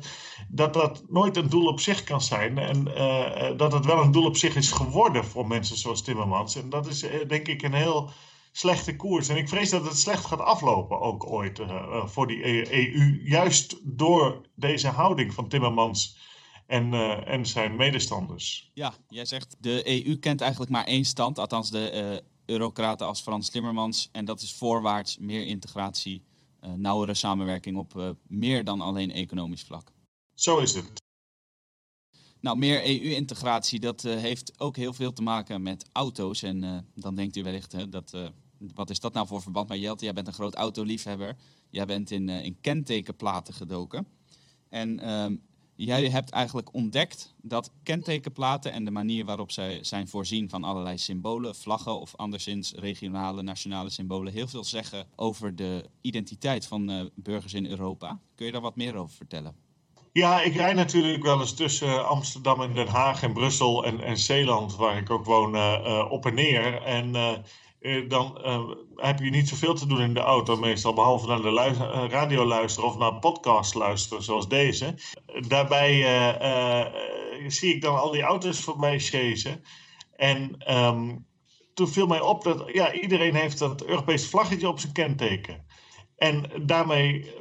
dat 0.49 0.73
dat 0.73 1.03
nooit 1.09 1.37
een 1.37 1.49
doel 1.49 1.65
op 1.65 1.79
zich 1.79 2.03
kan 2.03 2.21
zijn. 2.21 2.57
En 2.57 2.87
uh, 2.87 3.57
dat 3.57 3.73
het 3.73 3.85
wel 3.85 4.01
een 4.01 4.11
doel 4.11 4.25
op 4.25 4.37
zich 4.37 4.55
is 4.55 4.71
geworden 4.71 5.25
voor 5.25 5.47
mensen 5.47 5.77
zoals 5.77 6.01
Timmermans. 6.01 6.55
En 6.55 6.69
dat 6.69 6.87
is 6.87 7.05
denk 7.27 7.47
ik 7.47 7.61
een 7.61 7.73
heel 7.73 8.09
slechte 8.51 8.95
koers. 8.95 9.27
En 9.27 9.37
ik 9.37 9.49
vrees 9.49 9.69
dat 9.69 9.85
het 9.85 9.97
slecht 9.97 10.25
gaat 10.25 10.39
aflopen 10.39 10.99
ook 10.99 11.31
ooit 11.31 11.61
voor 12.05 12.27
die 12.27 12.71
EU, 12.73 13.21
juist 13.23 13.79
door 13.83 14.41
deze 14.55 14.87
houding 14.87 15.33
van 15.33 15.47
Timmermans. 15.47 16.23
En, 16.67 16.93
en 17.25 17.45
zijn 17.45 17.75
medestanders. 17.75 18.71
Ja, 18.73 18.93
jij 19.07 19.25
zegt 19.25 19.55
de 19.59 20.05
EU 20.05 20.17
kent 20.17 20.41
eigenlijk 20.41 20.71
maar 20.71 20.83
één 20.83 21.05
stand, 21.05 21.39
althans 21.39 21.71
de 21.71 22.23
eurocraten 22.45 23.07
als 23.07 23.21
Frans 23.21 23.49
Timmermans. 23.49 24.09
En 24.11 24.25
dat 24.25 24.41
is 24.41 24.53
voorwaarts 24.53 25.17
meer 25.17 25.45
integratie, 25.45 26.23
uh, 26.63 26.73
nauwere 26.73 27.13
samenwerking 27.13 27.77
op 27.77 27.93
uh, 27.95 28.09
meer 28.27 28.63
dan 28.63 28.81
alleen 28.81 29.11
economisch 29.11 29.63
vlak. 29.63 29.91
Zo 30.33 30.57
is 30.57 30.73
het. 30.73 31.03
Nou, 32.39 32.57
meer 32.57 32.85
EU-integratie, 32.85 33.79
dat 33.79 34.03
uh, 34.03 34.15
heeft 34.15 34.59
ook 34.59 34.75
heel 34.75 34.93
veel 34.93 35.13
te 35.13 35.21
maken 35.21 35.61
met 35.61 35.89
auto's. 35.91 36.41
En 36.43 36.87
dan 36.95 37.15
denkt 37.15 37.35
u 37.35 37.43
wellicht, 37.43 37.71
hè, 37.71 37.89
dat, 37.89 38.31
wat 38.57 38.89
is 38.89 38.99
dat 38.99 39.13
nou 39.13 39.27
voor 39.27 39.41
verband 39.41 39.69
met 39.69 39.79
Jelte? 39.79 40.03
Jij 40.03 40.13
bent 40.13 40.27
een 40.27 40.33
groot 40.33 40.55
autoliefhebber. 40.55 41.35
Jij 41.69 41.85
bent 41.85 42.11
in, 42.11 42.29
in 42.29 42.57
kentekenplaten 42.61 43.53
gedoken. 43.53 44.07
En 44.69 44.99
ehm, 44.99 45.35
Jij 45.75 46.09
hebt 46.09 46.29
eigenlijk 46.29 46.73
ontdekt 46.73 47.33
dat 47.41 47.71
kentekenplaten 47.83 48.71
en 48.71 48.85
de 48.85 48.91
manier 48.91 49.25
waarop 49.25 49.51
zij 49.51 49.83
zijn 49.83 50.07
voorzien 50.07 50.49
van 50.49 50.63
allerlei 50.63 50.97
symbolen, 50.97 51.55
vlaggen 51.55 51.99
of 51.99 52.15
anderszins 52.15 52.73
regionale, 52.73 53.41
nationale 53.41 53.89
symbolen, 53.89 54.33
heel 54.33 54.47
veel 54.47 54.63
zeggen 54.63 55.07
over 55.15 55.55
de 55.55 55.85
identiteit 56.01 56.67
van 56.67 56.91
uh, 56.91 57.05
burgers 57.15 57.53
in 57.53 57.65
Europa. 57.65 58.19
Kun 58.35 58.45
je 58.45 58.51
daar 58.51 58.61
wat 58.61 58.75
meer 58.75 58.95
over 58.95 59.15
vertellen? 59.15 59.55
Ja, 60.11 60.41
ik 60.41 60.55
rijd 60.55 60.75
natuurlijk 60.75 61.23
wel 61.23 61.39
eens 61.39 61.53
tussen 61.53 62.07
Amsterdam 62.07 62.61
en 62.61 62.73
Den 62.73 62.87
Haag 62.87 63.23
en 63.23 63.33
Brussel 63.33 63.85
en, 63.85 64.01
en 64.01 64.17
Zeeland, 64.17 64.75
waar 64.75 64.97
ik 64.97 65.09
ook 65.09 65.25
woon, 65.25 65.55
uh, 65.55 66.05
op 66.09 66.25
en 66.25 66.33
neer. 66.33 66.81
En 66.81 67.15
eh, 67.15 67.31
dan 68.07 68.41
uh, 68.45 68.69
heb 68.95 69.19
je 69.19 69.29
niet 69.29 69.49
zoveel 69.49 69.73
te 69.73 69.87
doen 69.87 70.01
in 70.01 70.13
de 70.13 70.19
auto 70.19 70.55
meestal, 70.55 70.93
behalve 70.93 71.27
naar 71.27 71.41
de 71.41 71.51
luister, 71.51 71.93
uh, 71.93 72.09
radio 72.09 72.45
luisteren 72.45 72.89
of 72.89 72.97
naar 72.97 73.19
podcast 73.19 73.73
luisteren 73.73 74.23
zoals 74.23 74.47
deze. 74.47 74.95
Daarbij 75.47 75.93
zie 77.47 77.75
ik 77.75 77.81
dan 77.81 77.99
al 77.99 78.11
die 78.11 78.21
auto's 78.21 78.59
voorbij 78.59 78.99
chasen. 78.99 79.63
En 80.15 80.73
um, 80.75 81.25
toen 81.73 81.87
viel 81.87 82.07
mij 82.07 82.21
op 82.21 82.43
dat 82.43 82.63
ja, 82.73 82.93
iedereen 82.93 83.35
heeft 83.35 83.59
dat 83.59 83.85
Europese 83.85 84.29
vlaggetje 84.29 84.67
op 84.67 84.79
zijn 84.79 84.93
kenteken. 84.93 85.65
En 86.17 86.51
daarmee 86.65 87.31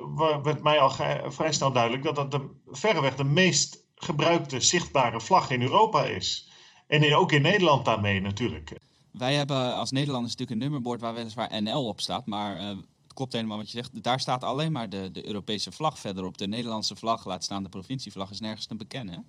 werd 0.42 0.62
mij 0.62 0.78
al 0.78 0.90
vrij 1.30 1.52
snel 1.52 1.72
duidelijk 1.72 2.02
dat 2.04 2.16
dat 2.16 2.30
de, 2.30 2.50
verreweg 2.66 3.16
de 3.16 3.24
meest 3.24 3.86
gebruikte 3.94 4.60
zichtbare 4.60 5.20
vlag 5.20 5.50
in 5.50 5.62
Europa 5.62 6.04
is. 6.04 6.50
En 6.86 7.14
ook 7.14 7.32
in 7.32 7.42
Nederland 7.42 7.84
daarmee 7.84 8.20
natuurlijk. 8.20 8.76
Wij 9.18 9.34
hebben 9.34 9.74
als 9.74 9.90
Nederlanders 9.90 10.32
natuurlijk 10.32 10.60
een 10.60 10.66
nummerbord 10.66 11.00
waar 11.00 11.14
weliswaar 11.14 11.62
NL 11.62 11.86
op 11.86 12.00
staat, 12.00 12.26
maar 12.26 12.60
uh, 12.60 12.68
het 12.68 13.14
klopt 13.14 13.32
helemaal 13.32 13.56
wat 13.56 13.70
je 13.70 13.76
zegt. 13.76 14.02
Daar 14.02 14.20
staat 14.20 14.44
alleen 14.44 14.72
maar 14.72 14.88
de, 14.88 15.10
de 15.12 15.26
Europese 15.26 15.72
vlag 15.72 15.98
verder 15.98 16.24
op. 16.24 16.38
De 16.38 16.46
Nederlandse 16.46 16.96
vlag, 16.96 17.24
laat 17.24 17.44
staan 17.44 17.62
de 17.62 17.68
provincievlag, 17.68 18.30
is 18.30 18.40
nergens 18.40 18.66
te 18.66 18.74
bekennen. 18.74 19.24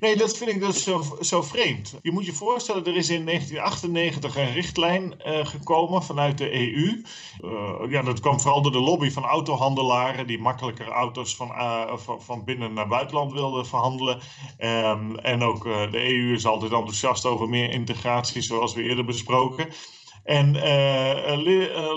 Nee, 0.00 0.16
dat 0.16 0.36
vind 0.36 0.50
ik 0.50 0.60
dus 0.60 0.82
zo, 0.82 1.02
zo 1.20 1.42
vreemd. 1.42 1.98
Je 2.02 2.12
moet 2.12 2.26
je 2.26 2.32
voorstellen, 2.32 2.84
er 2.84 2.96
is 2.96 3.10
in 3.10 3.26
1998 3.26 4.36
een 4.36 4.52
richtlijn 4.52 5.14
uh, 5.26 5.46
gekomen 5.46 6.02
vanuit 6.02 6.38
de 6.38 6.52
EU. 6.52 7.02
Uh, 7.44 7.52
eh, 7.82 7.90
ja, 7.90 8.02
dat 8.02 8.20
kwam 8.20 8.40
vooral 8.40 8.62
door 8.62 8.72
de 8.72 8.80
lobby 8.80 9.10
van 9.10 9.24
autohandelaren 9.24 10.26
die 10.26 10.38
makkelijker 10.38 10.88
auto's 10.88 11.36
van, 11.36 11.48
uh, 11.48 11.96
van, 12.18 12.44
binnen 12.44 12.72
naar 12.72 12.88
buitenland 12.88 13.32
wilden 13.32 13.66
verhandelen. 13.66 14.20
Um, 14.58 15.18
en 15.18 15.42
ook 15.42 15.62
de 15.64 16.14
EU 16.14 16.34
is 16.34 16.46
altijd 16.46 16.72
enthousiast 16.72 17.26
over 17.26 17.48
meer 17.48 17.70
integratie, 17.70 18.42
zoals 18.42 18.74
we 18.74 18.82
eerder 18.82 19.04
besproken. 19.04 19.68
En 20.24 20.52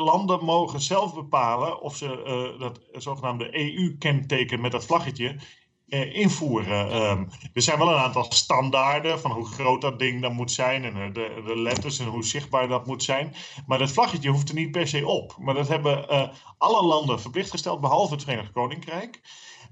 landen 0.04 0.44
mogen 0.44 0.82
zelf 0.82 1.14
bepalen 1.14 1.82
of 1.82 1.96
ze 1.96 2.56
dat 2.60 2.80
zogenaamde 2.92 3.58
EU-kenteken 3.58 4.62
met 4.62 4.72
dat 4.72 4.86
vlaggetje 4.86 5.36
eh, 5.36 5.42
invoeren. 5.88 6.96
Um, 6.96 7.28
er 7.54 7.62
zijn 7.62 7.78
wel 7.78 7.90
een 7.90 8.00
aantal 8.00 8.26
standaarden 8.30 9.20
van 9.20 9.32
hoe 9.32 9.46
groot 9.46 9.82
dat 9.82 10.00
ding 10.00 10.22
dan 10.22 10.34
moet 10.34 10.52
zijn 10.52 10.84
en 10.84 10.96
eh, 10.96 11.14
de, 11.14 11.44
de, 11.46 11.58
letters 11.58 12.00
en 12.00 12.06
hoe 12.06 12.24
zichtbaar 12.24 12.68
dat 12.68 12.86
moet 12.86 13.04
zijn. 13.04 13.36
Maar 13.66 13.78
dat 13.78 13.92
vlaggetje 13.92 14.30
hoeft 14.30 14.50
er 14.50 14.56
niet 14.56 14.72
per 14.72 14.88
se 14.88 15.08
op. 15.08 15.36
Maar 15.40 15.54
dat 15.54 15.68
hebben 15.68 16.06
uh, 16.12 16.30
alle 16.58 16.86
landen 16.86 17.22
verplicht 17.22 17.50
gesteld, 17.50 17.82
behalve 17.82 18.14
het 18.14 18.24
Verenigd 18.24 18.52
Koninkrijk. 18.52 19.22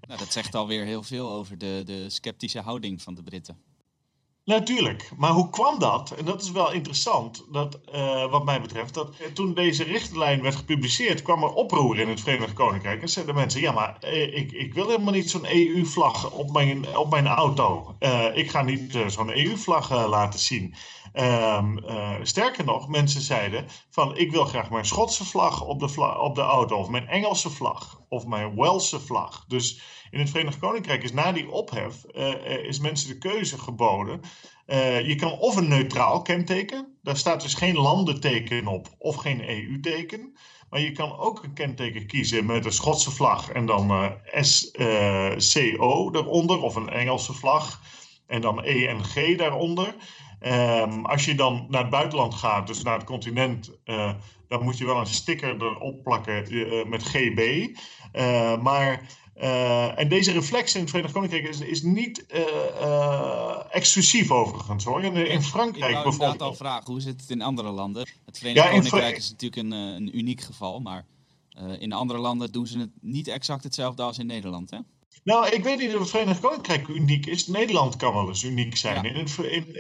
Nou, 0.02 0.20
dat 0.20 0.32
zegt 0.32 0.56
alweer 0.56 0.86
heel 0.86 1.04
veel 1.04 1.32
over 1.32 1.58
de, 1.58 1.82
de 1.86 2.10
sceptische 2.10 2.60
houding 2.60 3.02
van 3.02 3.14
de 3.14 3.24
Britten. 3.24 3.58
Natuurlijk, 4.46 5.12
maar 5.18 5.32
hoe 5.32 5.50
kwam 5.50 5.80
dat? 5.80 6.12
En 6.12 6.26
dat 6.26 6.42
is 6.42 6.52
wel 6.52 6.72
interessant, 6.72 7.46
dat, 7.52 7.80
uh, 7.96 8.32
wat 8.32 8.46
mij 8.46 8.62
betreft. 8.62 8.94
Dat 8.94 9.16
toen 9.34 9.54
deze 9.54 9.84
richtlijn 9.84 10.42
werd 10.42 10.56
gepubliceerd, 10.56 11.22
kwam 11.22 11.44
er 11.44 11.54
oproer 11.54 12.00
in 12.00 12.10
het 12.10 12.22
Verenigd 12.22 12.54
Koninkrijk. 12.54 13.02
En 13.02 13.10
zeiden 13.10 13.36
mensen: 13.36 13.62
Ja, 13.62 13.72
maar 13.72 13.98
eh, 14.00 14.38
ik, 14.38 14.52
ik 14.52 14.74
wil 14.74 14.88
helemaal 14.88 15.14
niet 15.14 15.30
zo'n 15.30 15.46
EU-vlag 15.46 16.32
op 16.32 16.52
mijn, 16.52 16.98
op 16.98 17.10
mijn 17.10 17.28
auto. 17.28 17.96
Ik 18.34 18.50
ga 18.50 18.62
niet 18.62 18.98
zo'n 19.08 19.38
EU-vlag 19.38 20.08
laten 20.08 20.40
zien. 20.40 20.76
Um, 21.14 21.80
sterker 22.22 22.66
nog, 22.66 22.88
mensen 22.88 23.22
zeiden: 23.22 23.66
van 23.90 24.18
ik 24.18 24.32
wil 24.32 24.46
graag 24.46 24.70
mijn 24.70 24.86
Schotse 24.86 25.26
vlag 25.26 25.62
op 25.62 25.80
de, 25.80 26.20
op 26.20 26.36
de 26.36 26.42
auto, 26.42 26.78
of 26.78 26.90
mijn 26.90 27.08
Engelse 27.08 27.50
vlag, 27.50 28.02
of 28.10 28.26
mijn 28.26 28.56
Welse 28.56 29.00
vlag. 29.00 29.46
Dus 29.48 29.82
in 30.14 30.20
het 30.20 30.30
Verenigd 30.30 30.60
Koninkrijk 30.60 31.04
is 31.04 31.14
na 31.14 31.32
die 31.32 31.50
ophef 31.50 31.96
uh, 32.16 32.66
is 32.68 32.80
mensen 32.80 33.08
de 33.08 33.18
keuze 33.18 33.58
geboden. 33.58 34.22
Uh, 34.68 35.08
je 35.08 35.16
kan 35.16 35.32
of 35.32 35.56
een 35.56 35.68
neutraal 35.68 36.22
kenteken, 36.22 36.98
daar 37.02 37.18
staat 37.18 37.42
dus 37.42 37.54
geen 37.54 37.76
landenteken 37.76 38.68
op 38.68 38.88
of 38.98 39.16
geen 39.16 39.50
EU-teken. 39.50 40.38
Maar 40.70 40.80
je 40.80 40.92
kan 40.92 41.18
ook 41.18 41.44
een 41.44 41.54
kenteken 41.54 42.08
kiezen 42.08 42.46
met 42.46 42.66
een 42.66 42.72
Schotse 42.72 43.12
vlag 43.12 43.50
en 43.50 43.66
dan 43.66 43.92
uh, 43.92 45.32
SCO 45.38 46.12
eronder, 46.12 46.62
of 46.62 46.76
een 46.76 46.90
Engelse 46.90 47.34
vlag 47.34 47.82
en 48.28 48.42
dan 48.42 48.64
ENG 48.64 49.38
daaronder. 49.38 49.96
Um, 50.42 51.06
als 51.06 51.26
je 51.26 51.36
dan 51.36 51.66
naar 51.70 51.82
het 51.82 51.90
buitenland 51.90 52.34
gaat, 52.34 52.68
dus 52.68 52.84
naar 52.84 52.98
het 52.98 53.04
continent, 53.04 53.72
dan 54.48 54.64
moet 54.64 54.78
je 54.78 54.86
wel 54.86 55.00
een 55.00 55.06
sticker 55.06 55.56
erop 55.64 56.04
plakken 56.04 56.90
met 56.90 57.04
GB. 57.04 57.68
Maar 58.62 59.02
uh, 59.38 60.00
en 60.00 60.10
deze 60.10 60.32
reflex 60.32 60.76
in 60.76 60.82
het 60.82 60.90
Verenigd 60.90 61.14
Koninkrijk 61.14 61.48
is, 61.48 61.60
is 61.60 61.82
niet 61.82 62.26
uh, 62.34 62.42
uh, 62.82 63.60
exclusief 63.70 64.32
overigens 64.32 64.84
hoor. 64.84 65.04
In, 65.04 65.16
in 65.16 65.44
Frankrijk 65.44 65.98
ik 65.98 66.04
bijvoorbeeld. 66.04 66.34
Ik 66.34 66.42
al 66.42 66.54
vragen, 66.54 66.92
hoe 66.92 67.02
zit 67.02 67.22
het 67.22 67.30
in 67.30 67.42
andere 67.42 67.70
landen? 67.70 68.08
Het 68.26 68.38
Verenigd 68.38 68.66
ja, 68.66 68.72
Koninkrijk 68.72 69.18
is 69.18 69.30
natuurlijk 69.30 69.62
een, 69.62 69.72
een 69.72 70.18
uniek 70.18 70.42
geval, 70.42 70.80
maar 70.80 71.06
in 71.80 71.94
andere 71.94 72.20
landen 72.20 72.52
doen 72.52 72.68
ze 72.68 72.80
het 72.80 72.92
niet 73.02 73.28
exact 73.28 73.64
hetzelfde 73.64 74.04
als 74.04 74.18
in 74.18 74.26
Nederland 74.26 74.70
hè? 74.70 74.78
Nou, 75.24 75.50
ik 75.50 75.64
weet 75.64 75.80
niet 75.80 75.94
of 75.94 76.00
het 76.00 76.10
Verenigd 76.10 76.40
Koninkrijk 76.40 76.88
uniek 76.88 77.26
is. 77.26 77.48
Nederland 77.48 77.96
kan 77.96 78.14
wel 78.14 78.28
eens 78.28 78.44
uniek 78.44 78.78
zijn. 78.78 79.06
In, 79.06 79.28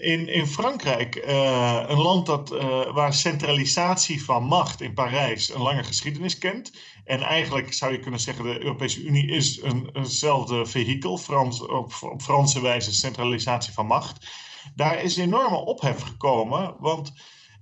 in, 0.01 0.27
in, 0.27 0.47
Frankrijk, 0.47 1.15
uh, 1.15 1.83
een 1.87 2.01
land 2.01 2.25
dat, 2.25 2.51
uh, 2.51 2.93
waar 2.93 3.13
centralisatie 3.13 4.23
van 4.23 4.43
macht 4.43 4.81
in 4.81 4.93
Parijs 4.93 5.53
een 5.53 5.61
lange 5.61 5.83
geschiedenis 5.83 6.37
kent. 6.37 6.71
En 7.05 7.21
eigenlijk 7.21 7.73
zou 7.73 7.91
je 7.91 7.99
kunnen 7.99 8.19
zeggen, 8.19 8.43
de 8.43 8.63
Europese 8.63 9.01
Unie 9.01 9.27
is 9.27 9.61
een, 9.61 9.89
eenzelfde 9.93 10.65
vehikel, 10.65 11.17
Frans, 11.17 11.61
op, 11.61 11.93
op 12.01 12.21
Franse 12.21 12.61
wijze 12.61 12.93
centralisatie 12.93 13.73
van 13.73 13.85
macht. 13.85 14.27
Daar 14.75 15.03
is 15.03 15.17
een 15.17 15.23
enorme 15.23 15.57
ophef 15.57 16.01
gekomen, 16.01 16.75
want 16.79 17.13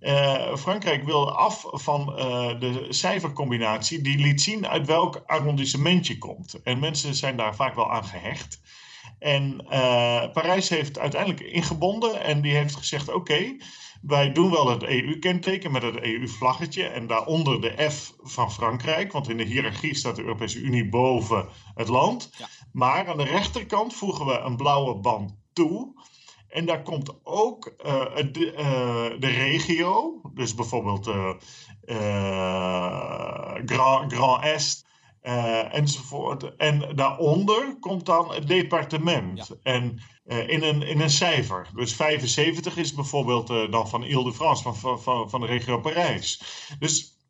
uh, 0.02 0.56
Frankrijk 0.56 1.04
wilde 1.04 1.32
af 1.32 1.66
van 1.72 2.16
uh, 2.18 2.60
de 2.60 2.86
cijfercombinatie 2.90 4.02
die 4.02 4.18
liet 4.18 4.42
zien 4.42 4.68
uit 4.68 4.88
welk 4.88 5.24
arrondissement 5.26 6.08
je 6.08 6.18
komt. 6.18 6.62
En 6.64 6.80
mensen 6.80 7.16
zijn 7.16 7.38
daar 7.38 7.56
vaak 7.56 7.76
wel 7.76 7.92
aan 7.92 8.06
gehecht. 8.06 8.62
En 9.20 9.66
uh, 9.70 10.32
Parijs 10.34 10.70
heeft 10.70 11.00
uiteindelijk 11.00 11.42
ingebonden 11.42 12.24
en 12.24 12.42
die 12.42 12.56
heeft 12.56 12.76
gezegd: 12.76 13.08
oké, 13.08 13.18
okay, 13.18 13.62
wij 14.02 14.32
doen 14.32 14.52
wel 14.52 14.70
het 14.70 14.84
EU-kenteken 14.84 15.72
met 15.72 15.82
het 15.82 16.02
EU-vlaggetje 16.02 16.84
en 16.84 17.08
daaronder 17.08 17.62
de 17.62 17.90
F 17.90 18.14
van 18.22 18.52
Frankrijk, 18.52 19.12
want 19.12 19.30
in 19.30 19.38
de 19.38 19.44
hiërarchie 19.44 19.96
staat 19.96 20.16
de 20.16 20.22
Europese 20.22 20.60
Unie 20.60 20.90
boven 20.90 21.48
het 21.76 21.88
land. 21.88 22.30
Ja. 22.38 22.48
Maar 22.72 23.08
aan 23.08 23.18
de 23.18 23.24
rechterkant 23.24 23.94
voegen 23.94 24.26
we 24.26 24.38
een 24.38 24.56
blauwe 24.56 24.96
band 24.96 25.36
toe. 25.54 25.94
En 26.52 26.66
daar 26.66 26.84
komt 26.84 27.14
ook 27.24 27.74
uh, 27.86 28.16
de, 28.32 28.54
uh, 28.54 29.20
de, 29.20 29.28
regio, 29.28 30.22
dus 30.34 30.56
bijvoorbeeld 30.56 31.08
uh, 31.08 31.34
Grand, 33.66 34.14
Grand 34.14 34.44
Est 34.44 34.86
enzovoort. 35.72 36.56
En 36.56 36.96
daaronder 36.96 37.78
komt 37.80 38.06
dan 38.06 38.34
het 38.34 38.48
departement. 38.48 39.48
Ja. 39.48 39.56
En 39.64 40.00
in, 40.48 40.64
een, 40.64 40.82
in 40.82 41.02
een 41.02 41.10
cijfer. 41.10 41.68
Dus 41.76 41.96
75 41.96 42.78
is 42.78 42.94
bijvoorbeeld 42.94 43.48
dan 43.48 43.90
van 43.90 44.04
Ile-de-France, 44.04 44.74
van, 44.74 45.00
van, 45.00 45.30
van 45.30 45.42
de 45.42 45.48
regio 45.48 45.80
Parijs. 45.80 46.42
Dus 46.80 47.21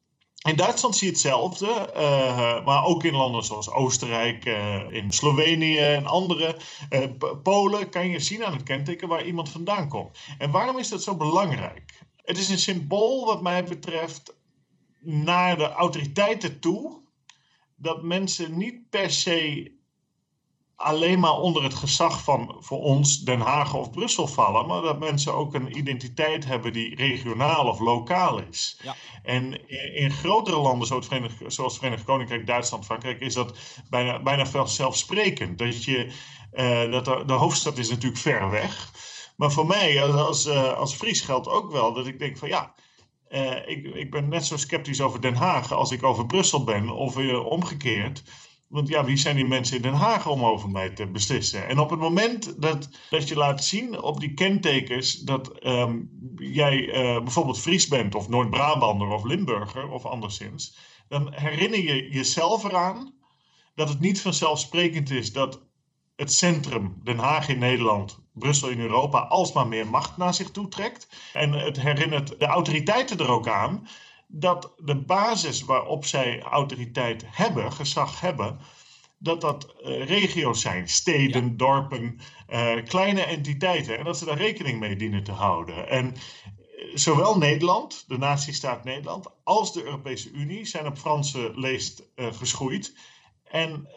in 0.42 0.56
Duitsland 0.56 0.96
zie 0.96 1.08
je 1.08 1.14
hetzelfde, 1.14 1.94
uh, 1.96 2.66
maar 2.66 2.86
ook 2.86 3.04
in 3.04 3.16
landen 3.16 3.44
zoals 3.44 3.70
Oostenrijk, 3.70 4.46
uh, 4.46 4.92
in 4.92 5.12
Slovenië 5.12 5.78
en 5.78 6.06
andere. 6.06 6.58
Uh, 6.90 7.06
Polen 7.44 7.90
kan 7.90 8.08
je 8.08 8.20
zien 8.20 8.46
aan 8.46 8.54
het 8.54 8.64
kenteken 8.64 9.08
waar 9.08 9.26
iemand 9.26 9.50
vandaan 9.50 9.90
komt. 9.90 10.18
En 10.38 10.52
waarom 10.52 10.78
is 10.78 10.90
dat 10.90 11.04
zo 11.04 11.16
belangrijk? 11.16 12.00
Het 12.16 12.38
is 12.38 12.50
een 12.50 12.60
symbool, 12.60 13.26
wat 13.26 13.42
mij 13.42 13.64
betreft, 13.64 14.36
naar 15.00 15.58
de 15.58 15.70
autoriteiten 15.70 16.60
toe. 16.60 17.00
Dat 17.76 18.04
mensen 18.04 18.58
niet 18.58 18.90
per 18.90 19.12
se 19.12 19.72
alleen 20.82 21.20
maar 21.20 21.38
onder 21.38 21.64
het 21.64 21.74
gezag 21.74 22.24
van 22.24 22.56
voor 22.60 22.82
ons 22.82 23.20
Den 23.20 23.40
Haag 23.40 23.74
of 23.74 23.92
Brussel 23.92 24.28
vallen, 24.28 24.68
maar 24.68 24.82
dat 24.82 25.00
mensen 25.00 25.34
ook 25.34 25.54
een 25.54 25.78
identiteit 25.78 26.46
hebben 26.46 26.74
die 26.74 26.96
regionaal 26.96 27.68
of 27.68 27.80
lokaal 27.80 28.42
is. 28.50 28.80
Ja. 28.84 28.96
En 29.24 29.68
in, 29.68 29.96
in, 29.96 30.12
grotere 30.12 30.60
landen 30.60 30.88
zoals 30.88 31.08
het, 31.08 31.14
Verenigd, 31.14 31.54
zoals 31.54 31.72
het 31.72 31.82
Verenigd 31.82 32.06
Koninkrijk, 32.06 32.48
Duitsland, 32.48 32.86
Frankrijk, 32.86 33.20
is 33.20 33.34
dat 33.34 33.58
bijna, 33.90 34.22
bijna 34.22 34.46
vanzelfsprekend. 34.46 35.58
Dat 35.58 35.84
je, 35.84 36.12
uh, 36.54 36.92
dat 36.92 37.06
de, 37.06 37.24
de, 37.26 37.34
hoofdstad 37.34 37.78
is 37.78 37.90
natuurlijk 37.90 38.22
ver 38.22 38.50
weg. 38.50 38.92
Maar 39.38 39.52
voor 39.52 39.68
mij 39.68 40.04
als, 40.04 40.46
uh, 40.46 40.74
als 40.74 40.94
Fries 40.94 41.22
geldt 41.22 41.48
ook 41.48 41.72
wel 41.72 41.94
dat 41.94 42.08
ik 42.08 42.20
denk 42.20 42.38
van 42.38 42.50
ja, 42.50 42.74
uh, 43.30 43.68
ik, 43.68 43.86
ik 43.86 44.12
ben 44.12 44.30
net 44.30 44.46
zo 44.46 44.58
sceptisch 44.58 45.02
over 45.02 45.22
Den 45.22 45.36
Haag 45.36 45.74
als 45.74 45.92
ik 45.92 46.04
over 46.04 46.26
Brussel 46.26 46.64
ben, 46.64 46.90
of 46.90 47.18
omgekeerd. 47.46 48.24
Want 48.72 48.88
ja, 48.88 49.06
wie 49.06 49.18
zijn 49.18 49.36
die 49.36 49.48
mensen 49.48 49.76
in 49.76 49.82
Den 49.82 49.94
Haag 49.94 50.28
om 50.28 50.46
over 50.46 50.70
mij 50.70 50.90
te 50.90 51.08
beslissen? 51.08 51.68
En 51.68 51.80
op 51.80 51.90
het 51.90 52.00
moment 52.00 52.62
dat, 52.62 52.90
dat 53.10 53.28
je 53.28 53.36
laat 53.36 53.64
zien 53.64 54.02
op 54.02 54.20
die 54.20 54.34
kentekens 54.34 55.20
dat 55.20 55.66
um, 55.66 56.10
jij 56.36 56.78
uh, 56.78 57.24
bijvoorbeeld 57.24 57.60
Fries 57.60 57.88
bent, 57.88 58.16
of 58.16 58.30
Noord-Brabander, 58.30 59.08
of 59.08 59.24
Limburger, 59.24 59.90
of 59.90 60.06
anderszins, 60.06 60.78
dan 61.08 61.34
herinner 61.34 61.80
je 61.80 62.10
jezelf 62.10 62.64
eraan 62.64 63.14
dat 63.76 63.90
het 63.90 64.00
niet 64.00 64.22
vanzelfsprekend 64.22 65.10
is 65.10 65.34
dat 65.34 65.62
het 66.16 66.34
centrum, 66.34 67.00
Den 67.04 67.18
Haag 67.18 67.48
in 67.48 67.60
Nederland, 67.60 68.20
Brussel 68.34 68.70
in 68.70 68.80
Europa, 68.80 69.20
alsmaar 69.20 69.68
meer 69.68 69.88
macht 69.88 70.18
naar 70.18 70.34
zich 70.34 70.52
toe 70.52 70.68
trekt. 70.68 71.08
En 71.34 71.52
het 71.52 71.82
herinnert 71.82 72.40
de 72.40 72.46
autoriteiten 72.46 73.20
er 73.20 73.30
ook 73.30 73.48
aan 73.48 73.88
dat 74.32 74.74
de 74.78 74.96
basis 74.96 75.62
waarop 75.62 76.06
zij 76.06 76.42
autoriteit 76.42 77.24
hebben, 77.28 77.72
gezag 77.72 78.20
hebben, 78.20 78.60
dat 79.18 79.42
dat 79.42 79.76
uh, 79.84 80.06
regio's 80.06 80.62
zijn, 80.62 80.90
steden, 80.90 81.46
ja. 81.46 81.54
dorpen, 81.56 82.20
uh, 82.50 82.84
kleine 82.86 83.24
entiteiten. 83.24 83.98
En 83.98 84.06
dat 84.06 84.18
ze 84.18 84.26
daar 84.26 84.38
rekening 84.38 84.80
mee 84.80 84.96
dienen 84.96 85.24
te 85.24 85.32
houden. 85.32 85.90
En 85.90 86.06
uh, 86.06 86.86
zowel 86.94 87.38
Nederland, 87.38 88.04
de 88.08 88.18
natiestaat 88.18 88.84
Nederland, 88.84 89.28
als 89.44 89.74
de 89.74 89.84
Europese 89.84 90.32
Unie 90.32 90.66
zijn 90.66 90.88
op 90.88 90.98
Franse 90.98 91.52
leest 91.56 92.04
geschoeid. 92.16 92.96
En 93.44 93.90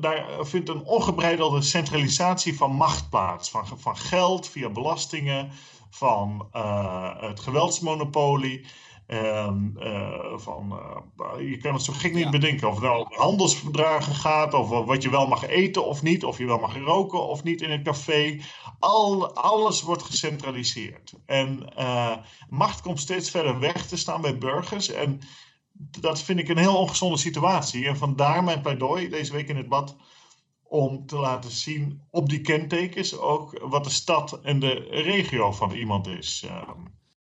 daar 0.00 0.46
vindt 0.46 0.68
een 0.68 0.84
ongebreidelde 0.84 1.62
centralisatie 1.62 2.56
van 2.56 2.72
macht 2.72 3.10
plaats. 3.10 3.50
Van, 3.50 3.66
van 3.78 3.96
geld 3.96 4.48
via 4.48 4.68
belastingen, 4.68 5.50
van 5.90 6.48
het 7.20 7.40
geweldsmonopolie. 7.40 8.66
Um, 9.12 9.72
van, 10.34 10.80
uh, 11.18 11.50
je 11.50 11.56
kan 11.56 11.74
het 11.74 11.82
zo 11.82 11.92
gek 11.92 12.14
niet 12.14 12.30
bedenken. 12.30 12.68
Of 12.68 12.74
het 12.74 12.82
nou 12.82 13.00
om 13.00 13.12
handelsverdragen 13.16 14.14
gaat, 14.14 14.54
of 14.54 14.68
wat 14.68 15.02
je 15.02 15.10
wel 15.10 15.26
mag 15.26 15.46
eten 15.46 15.86
of 15.86 16.02
niet, 16.02 16.24
of 16.24 16.38
je 16.38 16.44
wel 16.44 16.58
mag 16.58 16.76
roken 16.76 17.28
of 17.28 17.42
niet 17.42 17.62
in 17.62 17.70
een 17.70 17.82
café. 17.82 18.40
Al, 18.78 19.34
alles 19.34 19.82
wordt 19.82 20.02
gecentraliseerd. 20.02 21.12
En 21.26 21.72
uh, 21.78 22.16
macht 22.48 22.82
komt 22.82 23.00
steeds 23.00 23.30
verder 23.30 23.58
weg 23.58 23.86
te 23.86 23.96
staan 23.96 24.20
bij 24.20 24.38
burgers. 24.38 24.88
En 24.88 25.20
dat 26.00 26.22
vind 26.22 26.38
ik 26.38 26.48
een 26.48 26.58
heel 26.58 26.76
ongezonde 26.76 27.16
situatie. 27.16 27.86
En 27.86 27.96
vandaar 27.96 28.44
mijn 28.44 28.60
pleidooi 28.60 29.08
deze 29.08 29.32
week 29.32 29.48
in 29.48 29.56
het 29.56 29.68
bad 29.68 29.96
om 30.62 31.06
te 31.06 31.16
laten 31.16 31.50
zien 31.50 32.02
op 32.10 32.28
die 32.28 32.40
kentekens 32.40 33.18
ook 33.18 33.58
wat 33.62 33.84
de 33.84 33.90
stad 33.90 34.40
en 34.42 34.58
de 34.58 34.86
regio 34.90 35.52
van 35.52 35.70
iemand 35.70 36.06
is. 36.06 36.46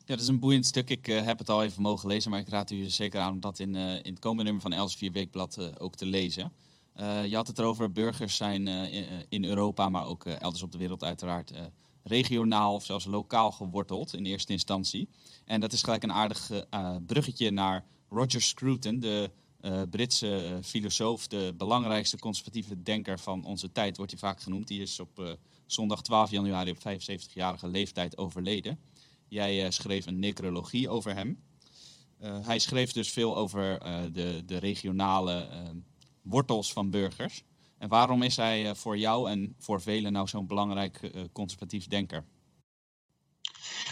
Ja, 0.08 0.14
dat 0.14 0.22
is 0.22 0.30
een 0.30 0.38
boeiend 0.38 0.66
stuk. 0.66 0.90
Ik 0.90 1.08
uh, 1.08 1.22
heb 1.22 1.38
het 1.38 1.48
al 1.48 1.62
even 1.62 1.82
mogen 1.82 2.08
lezen, 2.08 2.30
maar 2.30 2.40
ik 2.40 2.48
raad 2.48 2.70
u 2.70 2.84
zeker 2.84 3.20
aan 3.20 3.32
om 3.32 3.40
dat 3.40 3.58
in, 3.58 3.74
uh, 3.74 3.94
in 3.94 4.12
het 4.12 4.18
komende 4.18 4.44
nummer 4.44 4.62
van 4.62 4.72
Elsevier 4.72 5.12
Weekblad 5.12 5.56
uh, 5.58 5.66
ook 5.78 5.96
te 5.96 6.06
lezen. 6.06 6.52
je 7.28 7.34
had 7.34 7.46
het 7.46 7.58
erover, 7.58 7.92
burgers 7.92 8.36
zijn 8.36 8.66
in, 9.28 9.44
Europa, 9.44 9.88
maar 9.88 10.06
ook 10.06 10.24
elders 10.24 10.62
op 10.62 10.72
de 10.72 10.78
wereld 10.78 11.04
uiteraard 11.04 11.52
regionaal 12.02 12.74
of 12.74 12.84
zelfs 12.84 13.04
lokaal 13.04 13.52
geworteld 13.52 14.14
in 14.14 14.24
eerste 14.24 14.52
instantie. 14.52 15.08
En 15.44 15.60
dat 15.60 15.72
is 15.72 15.82
gelijk 15.82 16.02
een 16.02 16.12
aardig 16.12 16.50
bruggetje 17.06 17.50
naar 17.50 17.84
Roger 18.08 18.42
Scruton, 18.42 19.00
de 19.00 19.30
Britse 19.90 20.58
filosoof, 20.62 21.26
de 21.26 21.54
belangrijkste 21.56 22.18
conservatieve 22.18 22.82
denker 22.82 23.18
van 23.18 23.44
onze 23.44 23.72
tijd, 23.72 23.96
wordt 23.96 24.12
hij 24.12 24.20
vaak 24.20 24.40
genoemd. 24.40 24.68
Die 24.68 24.82
is 24.82 25.00
op 25.00 25.38
zondag 25.66 26.02
12 26.02 26.30
januari 26.30 26.70
op 26.70 26.78
75-jarige 26.78 27.68
leeftijd 27.68 28.18
overleden. 28.18 28.78
Jij 29.28 29.64
uh, 29.64 29.70
schreef 29.70 30.06
een 30.06 30.18
necrologie 30.18 30.88
over 30.88 31.14
hem. 31.14 31.42
Uh, 32.22 32.46
hij 32.46 32.58
schreef 32.58 32.92
dus 32.92 33.10
veel 33.10 33.36
over 33.36 33.86
uh, 33.86 34.00
de, 34.12 34.42
de 34.46 34.56
regionale 34.56 35.48
wortels 36.22 36.72
van 36.72 36.90
burgers. 36.90 37.44
En 37.78 37.88
waarom 37.88 38.22
is 38.22 38.36
hij 38.36 38.74
voor 38.74 38.98
jou 38.98 39.30
en 39.30 39.54
voor 39.58 39.80
velen 39.80 40.12
nou 40.12 40.28
zo'n 40.28 40.46
belangrijk 40.46 41.10
conservatief 41.32 41.86
denker? 41.86 42.24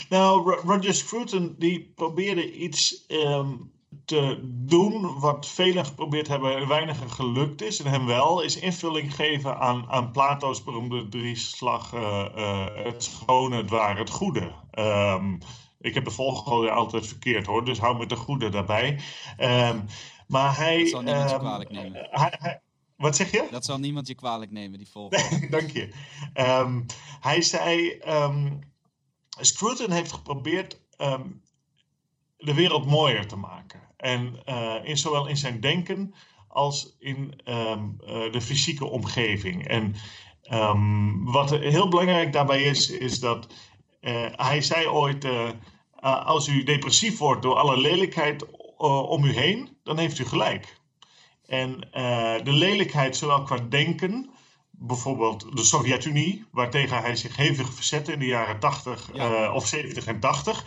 Nou, 0.08 0.60
Roger 0.60 0.94
Scruton 0.94 1.54
die 1.58 1.92
probeerde 1.94 2.52
iets 2.52 3.04
um, 3.08 3.72
te 4.04 4.40
doen 4.44 5.18
wat 5.18 5.48
velen 5.48 5.84
geprobeerd 5.84 6.28
hebben 6.28 6.56
en 6.56 6.68
weinigen 6.68 7.10
gelukt 7.10 7.62
is. 7.62 7.82
En 7.82 7.90
hem 7.90 8.06
wel, 8.06 8.42
is 8.42 8.58
invulling 8.58 9.14
geven 9.14 9.58
aan, 9.58 9.88
aan 9.88 10.10
Plato's 10.10 10.62
beroemde 10.62 11.08
drieslag 11.08 11.94
uh, 11.94 12.24
uh, 12.36 12.66
het 12.74 13.04
schone, 13.04 13.56
het 13.56 13.70
ware, 13.70 13.98
het 13.98 14.10
goede. 14.10 14.52
Um, 14.78 15.38
ik 15.80 15.94
heb 15.94 16.04
de 16.04 16.10
volgorde 16.10 16.70
altijd 16.70 17.06
verkeerd 17.06 17.46
hoor, 17.46 17.64
dus 17.64 17.78
hou 17.78 17.98
met 17.98 18.08
de 18.08 18.16
goede 18.16 18.48
daarbij. 18.48 19.00
Um, 19.38 19.84
maar 20.26 20.56
hij... 20.56 20.78
Dat 20.78 20.88
zal 20.88 21.02
niemand 21.02 21.30
um, 21.30 21.36
je 21.36 21.42
kwalijk 21.42 21.70
nemen. 21.70 22.08
Hij, 22.10 22.34
hij, 22.38 22.60
wat 22.96 23.16
zeg 23.16 23.30
je? 23.30 23.48
Dat 23.50 23.64
zal 23.64 23.78
niemand 23.78 24.08
je 24.08 24.14
kwalijk 24.14 24.50
nemen, 24.50 24.78
die 24.78 24.88
volgorde. 24.90 25.46
Dank 25.50 25.70
je. 25.70 25.92
hij 27.20 27.42
zei... 27.42 27.98
Scruton 29.40 29.90
heeft 29.90 30.12
geprobeerd 30.12 30.80
de 32.36 32.54
wereld 32.54 32.86
mooier 32.86 33.26
te 33.26 33.36
maken. 33.36 33.80
En 33.96 34.42
uh, 34.48 34.74
in, 34.82 34.98
zowel 34.98 35.26
in 35.26 35.36
zijn 35.36 35.60
denken 35.60 36.14
als 36.48 36.96
in 36.98 37.40
um, 37.44 37.96
uh, 38.00 38.32
de 38.32 38.40
fysieke 38.40 38.84
omgeving. 38.84 39.68
En 39.68 39.94
um, 40.52 41.24
wat 41.24 41.50
heel 41.50 41.88
belangrijk 41.88 42.32
daarbij 42.32 42.62
is, 42.62 42.90
is 42.90 43.20
dat 43.20 43.46
uh, 44.00 44.26
hij 44.30 44.62
zei 44.62 44.88
ooit: 44.88 45.26
als 46.24 46.48
u 46.48 46.62
depressief 46.62 47.18
wordt 47.18 47.42
door 47.42 47.54
alle 47.54 47.76
lelijkheid 47.76 48.46
om 49.08 49.24
u 49.24 49.32
heen, 49.32 49.76
dan 49.82 49.98
heeft 49.98 50.18
u 50.18 50.24
gelijk. 50.24 50.80
En 51.46 51.80
de 52.44 52.52
lelijkheid, 52.52 53.16
zowel 53.16 53.42
qua 53.42 53.56
denken, 53.68 54.30
bijvoorbeeld 54.70 55.56
de 55.56 55.64
Sovjet-Unie, 55.64 56.44
waartegen 56.50 57.00
hij 57.00 57.16
zich 57.16 57.36
hevig 57.36 57.72
verzette 57.72 58.12
in 58.12 58.18
de 58.18 58.26
jaren 58.26 58.58
80 58.58 59.10
ja. 59.14 59.52
of 59.52 59.66
70 59.66 60.06
en 60.06 60.20
80. 60.20 60.66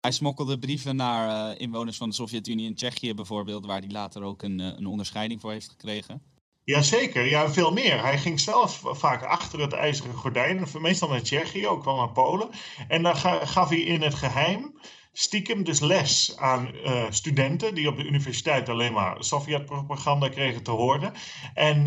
Hij 0.00 0.12
smokkelde 0.12 0.58
brieven 0.58 0.96
naar 0.96 1.52
uh, 1.52 1.60
inwoners 1.60 1.96
van 1.96 2.08
de 2.08 2.14
Sovjet-Unie 2.14 2.66
in 2.66 2.74
Tsjechië 2.74 3.14
bijvoorbeeld, 3.14 3.66
waar 3.66 3.80
hij 3.80 3.90
later 3.90 4.22
ook 4.22 4.42
een, 4.42 4.60
uh, 4.60 4.66
een 4.66 4.86
onderscheiding 4.86 5.40
voor 5.40 5.52
heeft 5.52 5.68
gekregen. 5.68 6.22
Jazeker, 6.64 7.28
ja, 7.28 7.50
veel 7.50 7.72
meer. 7.72 8.00
Hij 8.02 8.18
ging 8.18 8.40
zelf 8.40 8.82
vaak 8.84 9.22
achter 9.22 9.60
het 9.60 9.72
ijzeren 9.72 10.14
gordijn, 10.14 10.66
meestal 10.78 11.08
naar 11.08 11.22
Tsjechië, 11.22 11.66
ook 11.66 11.84
wel 11.84 11.96
naar 11.96 12.12
Polen. 12.12 12.48
En 12.88 13.02
dan 13.02 13.16
gaf 13.46 13.68
hij 13.68 13.80
in 13.80 14.02
het 14.02 14.14
geheim 14.14 14.78
stiekem 15.12 15.64
dus 15.64 15.80
les 15.80 16.36
aan 16.36 16.70
uh, 16.84 17.04
studenten 17.10 17.74
die 17.74 17.88
op 17.88 17.96
de 17.96 18.04
universiteit 18.04 18.68
alleen 18.68 18.92
maar 18.92 19.24
Sovjet-propaganda 19.24 20.28
kregen 20.28 20.62
te 20.62 20.70
horen. 20.70 21.12
En 21.54 21.84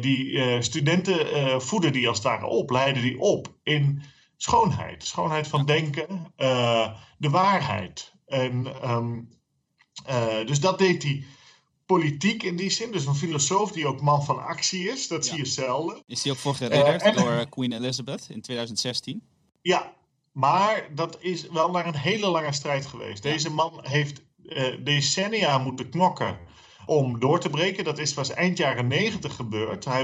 die 0.00 0.62
studenten 0.62 1.62
voeden 1.62 1.92
die 1.92 2.08
als 2.08 2.22
daar 2.22 2.44
op, 2.44 2.70
leiden 2.70 3.02
die 3.02 3.18
op 3.18 3.54
in 3.62 4.02
schoonheid. 4.44 5.04
Schoonheid 5.04 5.48
van 5.48 5.66
denken, 5.66 6.32
uh, 6.36 6.88
de 7.18 7.30
waarheid. 7.30 8.12
En, 8.26 8.66
um, 8.90 9.28
uh, 10.08 10.46
dus 10.46 10.60
dat 10.60 10.78
deed 10.78 11.02
hij 11.02 11.24
politiek 11.86 12.42
in 12.42 12.56
die 12.56 12.70
zin. 12.70 12.92
Dus 12.92 13.06
een 13.06 13.14
filosoof 13.14 13.72
die 13.72 13.86
ook 13.86 14.00
man 14.00 14.24
van 14.24 14.44
actie 14.44 14.88
is. 14.88 15.08
Dat 15.08 15.24
ja. 15.24 15.30
zie 15.30 15.38
je 15.38 15.48
zelden. 15.48 16.02
Is 16.06 16.22
hij 16.22 16.32
ook 16.32 16.38
voor 16.38 16.54
geridderd 16.54 17.04
uh, 17.04 17.16
door 17.16 17.48
Queen 17.48 17.72
Elizabeth 17.72 18.26
in 18.30 18.40
2016? 18.40 19.22
Ja, 19.62 19.92
maar 20.32 20.88
dat 20.94 21.16
is 21.20 21.48
wel 21.48 21.70
naar 21.70 21.86
een 21.86 21.96
hele 21.96 22.26
lange 22.26 22.52
strijd 22.52 22.86
geweest. 22.86 23.22
Deze 23.22 23.50
man 23.50 23.80
heeft 23.82 24.22
decennia 24.84 25.58
moeten 25.58 25.88
knokken 25.90 26.38
om 26.86 27.20
door 27.20 27.40
te 27.40 27.50
breken. 27.50 27.84
Dat 27.84 27.98
is, 27.98 28.14
was 28.14 28.30
eind 28.30 28.58
jaren 28.58 28.86
negentig 28.86 29.34
gebeurd. 29.34 29.84
Hij, 29.84 30.02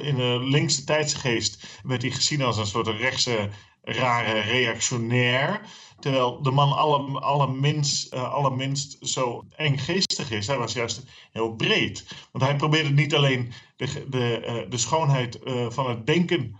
in 0.00 0.16
de 0.16 0.38
linkse 0.42 0.84
tijdsgeest 0.84 1.80
werd 1.82 2.02
hij 2.02 2.10
gezien 2.10 2.42
als 2.42 2.56
een 2.56 2.66
soort 2.66 2.88
rechtse 2.88 3.50
rare 3.84 4.40
reactionair. 4.40 5.60
Terwijl 6.00 6.42
de 6.42 6.50
man 6.50 6.72
alle, 6.72 7.20
allerminst, 7.20 8.14
uh, 8.14 8.32
allerminst 8.32 8.98
zo 9.00 9.44
enggeestig 9.56 10.30
is. 10.30 10.46
Hij 10.46 10.58
was 10.58 10.72
juist 10.72 11.04
heel 11.32 11.54
breed. 11.54 12.06
Want 12.32 12.44
hij 12.44 12.56
probeerde 12.56 12.90
niet 12.90 13.14
alleen 13.14 13.52
de, 13.76 14.06
de, 14.08 14.42
uh, 14.46 14.70
de 14.70 14.78
schoonheid 14.78 15.38
uh, 15.44 15.70
van 15.70 15.88
het 15.88 16.06
denken 16.06 16.56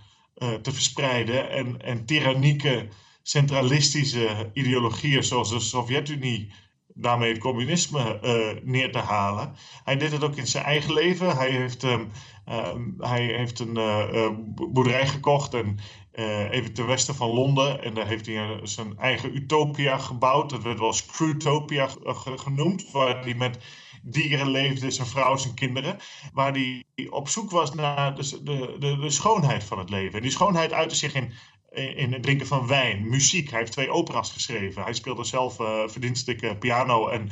te 0.63 0.73
verspreiden. 0.73 1.51
En, 1.51 1.83
en 1.83 2.05
tyrannieke, 2.05 2.89
centralistische 3.23 4.51
ideologieën 4.53 5.25
zoals 5.25 5.51
de 5.51 5.61
Sovjet-Unie 5.61 6.53
daarmee 6.95 7.33
het 7.33 7.39
communisme 7.41 8.21
neer 8.65 8.93
te 8.93 8.99
halen. 8.99 9.55
Hij 9.85 9.97
deed 9.97 10.13
het 10.13 10.25
ook 10.25 10.37
in 10.37 10.47
zijn 10.47 10.65
eigen 10.65 10.93
leven. 10.93 11.37
Hij 11.37 11.51
heeft, 11.51 11.83
um, 11.83 12.11
uh, 12.49 12.75
hij 12.99 13.25
heeft 13.25 13.59
een 13.59 13.75
boerderij 14.55 15.07
gekocht 15.07 15.55
en 15.55 15.79
even 16.51 16.73
ten 16.73 16.87
westen 16.87 17.15
van 17.15 17.29
Londen. 17.29 17.83
En 17.83 17.95
daar 17.95 18.07
heeft 18.07 18.27
hij 18.27 18.61
zijn 18.63 18.99
eigen 18.99 19.37
utopia 19.37 19.99
gebouwd. 19.99 20.51
Dat 20.51 20.63
werd 20.63 20.79
wel 20.79 20.93
Screwtopia 20.93 21.89
genoemd, 22.37 22.91
waar 22.91 23.23
hij 23.23 23.35
met 23.35 23.59
dieren 24.03 24.51
leefde, 24.51 24.91
zijn 24.91 25.07
vrouw, 25.07 25.37
zijn 25.37 25.55
kinderen. 25.55 25.97
Waar 26.33 26.53
hij 26.53 26.85
op 27.11 27.29
zoek 27.29 27.51
was 27.51 27.75
naar 27.75 28.15
de, 28.15 28.43
de, 28.43 28.77
de, 28.79 28.99
de 28.99 29.11
schoonheid 29.11 29.65
van 29.65 29.79
het 29.79 29.91
leven. 29.91 30.15
En 30.15 30.23
die 30.23 30.31
schoonheid 30.31 30.73
uitte 30.73 30.95
zich 30.95 31.15
in 31.15 31.33
in 31.75 32.13
het 32.13 32.23
drinken 32.23 32.47
van 32.47 32.67
wijn, 32.67 33.09
muziek. 33.09 33.51
Hij 33.51 33.59
heeft 33.59 33.73
twee 33.73 33.91
operas 33.91 34.33
geschreven. 34.33 34.83
Hij 34.83 34.95
speelde 34.95 35.25
zelf 35.25 35.61
uh, 35.61 35.83
verdienstelijke 35.87 36.57
piano 36.57 37.09
en 37.09 37.31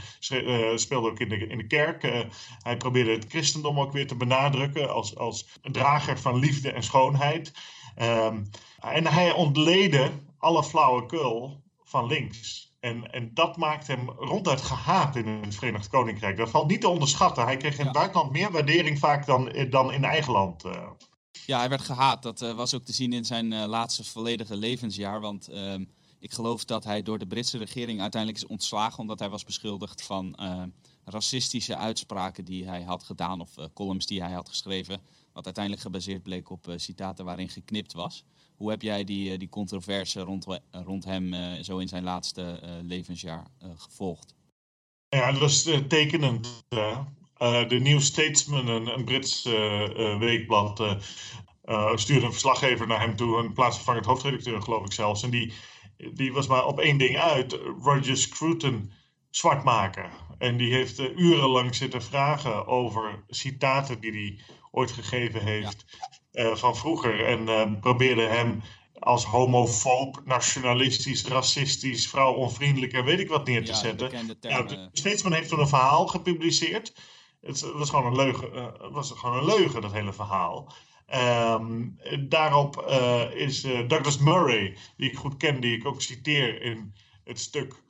speelde 0.75 1.11
ook 1.11 1.21
in 1.21 1.29
de, 1.29 1.47
in 1.47 1.59
de 1.59 1.67
kerk. 1.67 2.27
Hij 2.63 2.77
probeerde 2.77 3.11
het 3.11 3.27
christendom 3.29 3.81
ook 3.81 3.93
weer 3.93 4.07
te 4.07 4.17
benadrukken 4.17 4.93
als, 4.93 5.17
als 5.17 5.49
drager 5.63 6.19
van 6.19 6.39
liefde 6.39 6.73
en 6.73 6.83
schoonheid. 6.83 7.53
Um, 8.03 8.51
en 8.83 9.07
hij 9.07 9.33
ontleedde 9.33 10.11
alle 10.39 10.65
flauwekul 10.65 11.63
van 11.85 12.07
links. 12.07 12.71
En, 12.81 13.13
en 13.13 13.31
dat 13.35 13.57
maakt 13.57 13.87
hem 13.87 14.11
ronduit 14.11 14.61
gehaat 14.61 15.17
in 15.17 15.27
het 15.27 15.55
Verenigd 15.55 15.89
Koninkrijk. 15.89 16.37
Dat 16.37 16.51
valt 16.51 16.69
niet 16.69 16.81
te 16.81 16.89
onderschatten. 16.89 17.45
Hij 17.45 17.57
kreeg 17.57 17.79
in 17.79 17.85
het 17.85 17.95
buitenland 17.95 18.33
meer 18.33 18.51
waardering 18.51 18.99
vaak 18.99 19.27
dan, 19.27 19.53
dan 19.71 19.93
in 19.93 20.05
eigen 20.05 20.33
land. 20.33 20.65
Ja, 21.47 21.59
hij 21.59 21.69
werd 21.69 21.81
gehaat. 21.83 22.23
Dat 22.23 22.43
uh, 22.43 22.55
was 22.55 22.75
ook 22.75 22.85
te 22.85 22.93
zien 22.93 23.13
in 23.13 23.25
zijn 23.25 23.53
uh, 23.53 23.65
laatste 23.67 24.05
volledige 24.05 24.57
levensjaar. 24.57 25.21
Want 25.21 25.49
uh, 25.51 25.75
ik 26.23 26.33
geloof 26.33 26.65
dat 26.65 26.85
hij 26.85 27.03
door 27.03 27.19
de 27.19 27.27
Britse 27.27 27.59
regering 27.59 28.01
uiteindelijk 28.01 28.43
is 28.43 28.49
ontslagen. 28.49 28.99
omdat 28.99 29.19
hij 29.19 29.29
was 29.29 29.45
beschuldigd 29.45 30.03
van 30.03 30.35
eh, 30.35 30.63
racistische 31.05 31.77
uitspraken 31.77 32.45
die 32.45 32.69
hij 32.69 32.83
had 32.83 33.03
gedaan. 33.03 33.41
of 33.41 33.51
columns 33.75 34.07
die 34.07 34.23
hij 34.23 34.33
had 34.33 34.49
geschreven. 34.49 35.01
Wat 35.33 35.45
uiteindelijk 35.45 35.85
gebaseerd 35.85 36.23
bleek 36.23 36.51
op 36.51 36.73
citaten 36.77 37.25
waarin 37.25 37.49
geknipt 37.49 37.93
was. 37.93 38.25
Hoe 38.57 38.71
heb 38.71 38.83
jij 38.83 39.05
die, 39.05 39.39
die 39.39 39.49
controverse 39.49 40.21
rond, 40.21 40.47
rond 40.71 41.05
hem 41.05 41.35
zo 41.65 41.79
in 41.79 41.89
zijn 41.89 42.03
laatste 42.03 42.61
levensjaar 42.83 43.47
gevolgd? 43.77 44.35
Ja, 45.09 45.33
dat 45.33 45.65
uh, 45.69 45.77
tekenend. 45.77 46.65
De 47.69 47.79
New 47.83 48.01
Statesman, 48.01 48.67
een, 48.67 48.87
een 48.87 49.05
Brits 49.05 49.43
weekblad, 50.19 50.79
stuurde 51.95 52.27
een 52.27 52.33
verslaggever 52.33 52.87
naar 52.87 53.01
hem 53.01 53.17
toe, 53.17 53.39
een 53.39 53.53
plaatsvervangend 53.53 54.07
hoofdredacteur, 54.07 54.63
geloof 54.63 54.85
ik 54.85 54.93
zelfs. 54.93 55.23
En 55.23 55.31
die, 55.31 55.53
die 56.15 56.33
was 56.33 56.47
maar 56.47 56.67
op 56.67 56.81
één 56.81 56.99
ding 56.99 57.19
uit: 57.19 57.53
Roger 57.83 58.17
Scruton 58.17 58.93
zwart 59.31 59.65
maken. 59.65 60.11
En 60.39 60.57
die 60.57 60.73
heeft 60.73 60.99
urenlang 60.99 61.75
zitten 61.75 62.03
vragen 62.03 62.67
over 62.67 63.25
citaten 63.29 64.01
die 64.01 64.13
hij 64.13 64.39
ooit 64.71 64.91
gegeven 64.93 65.43
heeft 65.43 65.85
van 66.33 66.77
vroeger. 66.77 67.25
En 67.25 67.79
probeerde 67.81 68.23
hem 68.23 68.63
als 68.99 69.25
homofoob, 69.25 70.23
nationalistisch, 70.25 71.25
racistisch, 71.25 72.09
vrouwonvriendelijk 72.09 72.93
en 72.93 73.05
weet 73.05 73.21
ik 73.21 73.29
wat 73.29 73.47
neer 73.47 73.65
te 73.65 73.75
zetten. 73.75 74.37
Ja, 74.41 74.89
Steedsman 74.93 75.33
heeft 75.33 75.49
toen 75.49 75.61
een 75.61 75.69
verhaal 75.69 76.07
gepubliceerd. 76.07 76.95
Het 77.41 77.61
was 77.61 77.91
gewoon 77.91 78.07
een 78.07 78.17
leugen, 78.17 78.55
uh, 78.55 78.67
was 78.91 79.11
gewoon 79.11 79.37
een 79.37 79.45
leugen 79.45 79.81
dat 79.81 79.93
hele 79.93 80.13
verhaal. 80.13 80.73
Um, 81.15 81.99
daarop 82.29 82.85
uh, 82.89 83.35
is 83.35 83.65
uh, 83.65 83.89
Douglas 83.89 84.19
Murray, 84.19 84.77
die 84.97 85.11
ik 85.11 85.17
goed 85.17 85.37
ken, 85.37 85.61
die 85.61 85.77
ik 85.77 85.87
ook 85.87 86.03
citeer 86.03 86.63
in 86.63 86.95
het 87.25 87.39
stuk 87.39 87.83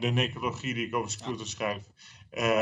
De 0.00 0.10
Necrologie 0.10 0.74
die 0.74 0.86
ik 0.86 0.94
over 0.94 1.10
Scruton 1.10 1.46
schrijf. 1.46 1.82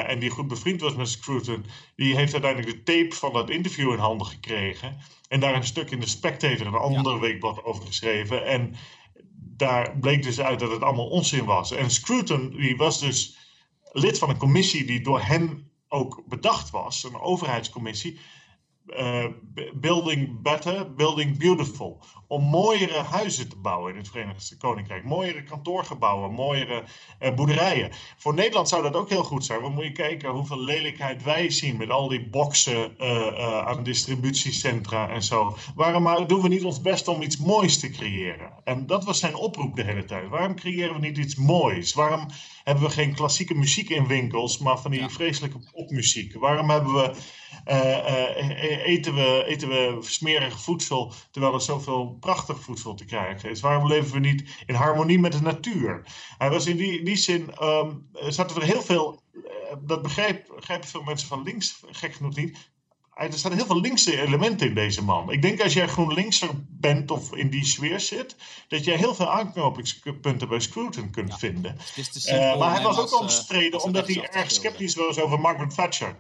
en 0.07 0.19
die 0.19 0.31
goed 0.31 0.49
bevriend 0.49 0.81
was 0.81 0.95
met 0.95 1.09
Scruton, 1.09 1.65
die 1.97 2.17
heeft 2.17 2.33
uiteindelijk 2.33 2.73
de 2.73 2.83
tape 2.83 3.15
van 3.15 3.33
dat 3.33 3.51
interview 3.51 3.93
in 3.93 3.99
handen 3.99 4.27
gekregen. 4.27 4.97
En 5.29 5.41
daar 5.41 5.55
een 5.55 5.65
stuk 5.65 5.91
in 5.91 6.01
de 6.01 6.09
Spectator, 6.09 6.67
een 6.67 6.75
ander 6.75 7.21
weekblad, 7.21 7.65
over 7.65 7.87
geschreven. 7.87 8.47
En 8.47 8.75
daar 9.57 9.99
bleek 9.99 10.23
dus 10.23 10.41
uit 10.41 10.59
dat 10.59 10.71
het 10.71 10.83
allemaal 10.83 11.09
onzin 11.09 11.45
was. 11.45 11.71
En 11.71 11.91
Scruton, 11.91 12.51
die 12.51 12.77
was 12.77 13.01
dus 13.01 13.39
lid 13.93 14.19
van 14.19 14.31
een 14.31 14.37
commissie 14.37 14.85
die 14.85 15.01
door 15.01 15.21
hem 15.21 15.71
ook 15.89 16.23
bedacht 16.29 16.71
was, 16.71 17.05
een 17.05 17.21
overheidscommissie. 17.21 18.19
Uh, 18.87 19.25
building 19.75 20.42
Better, 20.42 20.94
Building 20.94 21.38
Beautiful. 21.38 22.03
Om 22.27 22.42
mooiere 22.42 22.99
huizen 22.99 23.49
te 23.49 23.57
bouwen 23.57 23.92
in 23.92 23.99
het 23.99 24.09
Verenigd 24.09 24.57
Koninkrijk. 24.59 25.05
Mooiere 25.05 25.42
kantoorgebouwen, 25.42 26.33
mooiere 26.33 26.85
uh, 27.20 27.35
boerderijen. 27.35 27.90
Voor 28.16 28.35
Nederland 28.35 28.68
zou 28.68 28.83
dat 28.83 28.94
ook 28.97 29.09
heel 29.09 29.25
goed 29.25 29.44
zijn. 29.44 29.61
Want 29.61 29.75
moet 29.75 29.85
je 29.85 29.92
kijken 29.92 30.31
hoeveel 30.31 30.61
lelijkheid 30.61 31.23
wij 31.23 31.51
zien 31.51 31.77
met 31.77 31.90
al 31.90 32.09
die 32.09 32.29
boksen 32.29 32.94
uh, 33.01 33.66
aan 33.66 33.83
distributiecentra 33.83 35.09
en 35.09 35.23
zo. 35.23 35.57
Waarom 35.75 36.27
doen 36.27 36.42
we 36.42 36.49
niet 36.49 36.64
ons 36.64 36.81
best 36.81 37.09
om 37.09 37.23
iets 37.23 37.37
moois 37.37 37.79
te 37.79 37.90
creëren? 37.90 38.53
En 38.64 38.87
dat 38.87 39.05
was 39.05 39.18
zijn 39.18 39.35
oproep 39.35 39.77
de 39.77 39.85
hele 39.85 40.05
tijd. 40.05 40.29
Waarom 40.29 40.55
creëren 40.55 40.94
we 40.94 41.07
niet 41.07 41.18
iets 41.18 41.37
moois? 41.37 41.94
Waarom 41.94 42.27
hebben 42.64 42.85
we 42.85 42.90
geen 42.90 43.14
klassieke 43.14 43.55
muziek 43.55 43.88
in 43.88 44.07
winkels, 44.07 44.59
maar 44.59 44.79
van 44.79 44.90
die 44.90 45.09
vreselijke 45.09 45.59
popmuziek? 45.73 46.35
Waarom 46.35 46.70
hebben 46.70 46.92
we 46.92 47.14
eten, 47.64 49.14
we, 49.14 49.44
eten 49.46 49.68
we 49.68 49.96
smerig 50.00 50.61
voedsel 50.61 51.12
terwijl 51.31 51.55
er 51.55 51.61
zoveel 51.61 52.16
prachtig 52.20 52.61
voedsel 52.61 52.94
te 52.94 53.05
krijgen 53.05 53.50
is? 53.50 53.61
Waarom 53.61 53.87
leven 53.87 54.12
we 54.12 54.18
niet 54.18 54.44
in 54.66 54.74
harmonie 54.74 55.18
met 55.18 55.33
de 55.33 55.42
natuur? 55.42 56.03
Hij 56.38 56.50
was 56.50 56.66
in 56.66 56.77
die, 56.77 57.05
die 57.05 57.16
zin, 57.16 57.50
um, 57.62 58.09
zaten 58.12 58.57
er 58.57 58.62
heel 58.62 58.83
veel, 58.83 59.22
dat 59.81 60.03
begrijpen 60.03 60.88
veel 60.88 61.03
mensen 61.03 61.29
van 61.29 61.42
links 61.42 61.81
gek 61.90 62.14
genoeg 62.14 62.37
niet, 62.37 62.72
er 63.14 63.33
staan 63.33 63.53
heel 63.53 63.66
veel 63.66 63.81
linkse 63.81 64.20
elementen 64.20 64.66
in 64.66 64.74
deze 64.74 65.05
man. 65.05 65.33
Ik 65.33 65.42
denk 65.42 65.62
als 65.62 65.72
jij 65.72 65.88
GroenLinkser 65.88 66.50
bent 66.68 67.11
of 67.11 67.35
in 67.35 67.50
die 67.50 67.64
sfeer 67.64 68.00
zit, 68.00 68.37
dat 68.68 68.85
jij 68.85 68.96
heel 68.96 69.14
veel 69.14 69.31
aanknopingspunten 69.31 70.48
bij 70.48 70.61
Scruton 70.61 71.11
kunt 71.11 71.38
vinden. 71.38 71.77
Uh, 72.27 72.59
maar 72.59 72.74
hij 72.74 72.83
was 72.83 72.98
ook 72.98 73.20
omstreden 73.20 73.83
omdat 73.83 74.07
hij 74.07 74.29
erg 74.31 74.50
sceptisch 74.50 74.94
was 74.94 75.18
over 75.18 75.40
Margaret 75.40 75.74
Thatcher. 75.74 76.16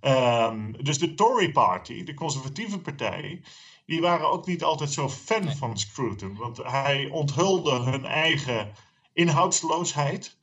Um, 0.00 0.84
dus 0.84 0.98
de 0.98 1.14
Tory 1.14 1.52
Party, 1.52 2.04
de 2.04 2.14
conservatieve 2.14 2.78
partij, 2.78 3.42
die 3.86 4.00
waren 4.00 4.30
ook 4.30 4.46
niet 4.46 4.62
altijd 4.64 4.92
zo 4.92 5.08
fan 5.08 5.56
van 5.56 5.78
Scruton. 5.78 6.36
Want 6.36 6.56
hij 6.62 7.08
onthulde 7.08 7.70
hun 7.70 8.04
eigen 8.04 8.72
inhoudsloosheid. 9.12 10.36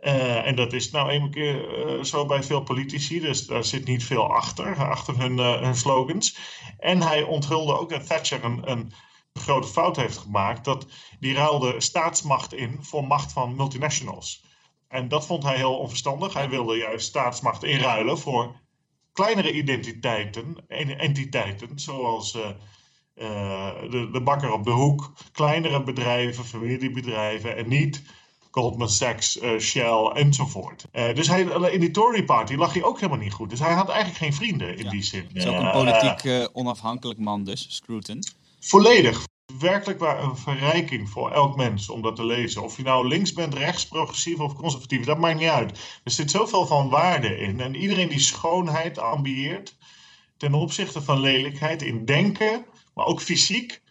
Uh, 0.00 0.46
en 0.46 0.56
dat 0.56 0.72
is 0.72 0.90
nou 0.90 1.12
een 1.12 1.30
keer 1.30 1.86
uh, 1.96 2.02
zo 2.02 2.26
bij 2.26 2.42
veel 2.42 2.62
politici, 2.62 3.20
dus 3.20 3.46
daar 3.46 3.64
zit 3.64 3.86
niet 3.86 4.04
veel 4.04 4.32
achter, 4.34 4.88
achter 4.88 5.18
hun, 5.18 5.38
uh, 5.38 5.60
hun 5.60 5.76
slogans. 5.76 6.38
En 6.78 7.02
hij 7.02 7.22
onthulde 7.22 7.78
ook 7.78 7.90
dat 7.90 8.06
Thatcher 8.06 8.44
een, 8.44 8.70
een, 8.70 8.92
grote 9.32 9.68
fout 9.68 9.96
heeft 9.96 10.16
gemaakt, 10.16 10.64
dat 10.64 10.86
die 11.20 11.34
ruilde 11.34 11.80
staatsmacht 11.80 12.54
in 12.54 12.78
voor 12.80 13.06
macht 13.06 13.32
van 13.32 13.56
multinationals. 13.56 14.44
En 14.88 15.08
dat 15.08 15.26
vond 15.26 15.42
hij 15.42 15.56
heel 15.56 15.78
onverstandig. 15.78 16.32
Hij 16.32 16.48
wilde 16.48 16.76
juist 16.76 17.06
staatsmacht 17.06 17.64
inruilen 17.64 18.18
voor 18.18 18.54
kleinere 19.16 19.52
identiteiten, 19.52 20.56
entiteiten, 20.98 21.78
zoals 21.78 22.34
uh, 22.34 22.48
de, 23.90 24.08
de 24.12 24.20
bakker 24.20 24.52
op 24.52 24.64
de 24.64 24.70
hoek, 24.70 25.12
kleinere 25.32 25.82
bedrijven, 25.82 26.44
familiebedrijven 26.44 27.56
en 27.56 27.68
niet 27.68 28.02
Goldman 28.50 28.88
Sachs, 28.88 29.36
uh, 29.36 29.58
Shell 29.58 30.10
enzovoort. 30.14 30.84
dus 30.92 31.28
hij, 31.28 31.42
in 31.72 31.80
die 31.80 31.90
Tory 31.90 32.24
Party 32.24 32.54
lag 32.54 32.72
hij 32.72 32.82
ook 32.82 33.00
helemaal 33.00 33.22
niet 33.22 33.32
goed. 33.32 33.50
Dus 33.50 33.58
hij 33.58 33.72
had 33.72 33.88
eigenlijk 33.88 34.18
geen 34.18 34.34
vrienden 34.34 34.76
in 34.76 34.88
die 34.88 35.02
zin. 35.02 35.24
Het 35.28 35.36
is 35.36 35.46
ook 35.46 35.58
een 35.58 35.70
politiek 35.70 36.48
onafhankelijk 36.52 37.18
man 37.18 37.44
dus, 37.44 37.66
Scruton. 37.68 38.22
Volledig 38.60 39.26
werkelijk 39.58 39.98
waar 39.98 40.22
een 40.22 40.36
verrijking 40.36 41.08
voor 41.08 41.30
elk 41.30 41.56
mens 41.56 41.88
om 41.88 42.02
dat 42.02 42.16
te 42.16 42.24
lezen. 42.24 42.62
Of 42.62 42.76
je 42.76 42.82
nou 42.82 43.08
links 43.08 43.32
bent, 43.32 43.54
rechts, 43.54 43.88
progressief 43.88 44.38
of 44.38 44.54
conservatief, 44.54 45.04
dat 45.04 45.18
maakt 45.18 45.38
niet 45.38 45.48
uit. 45.48 46.00
Er 46.04 46.10
zit 46.10 46.30
zoveel 46.30 46.66
van 46.66 46.88
waarde 46.88 47.38
in. 47.38 47.60
En 47.60 47.74
iedereen 47.74 48.08
die 48.08 48.18
schoonheid 48.18 48.98
ambieert 48.98 49.76
ten 50.36 50.54
opzichte 50.54 51.02
van 51.02 51.20
lelijkheid 51.20 51.82
in 51.82 52.04
denken, 52.04 52.66
maar 52.94 53.06
ook 53.06 53.20
fysiek, 53.20 53.82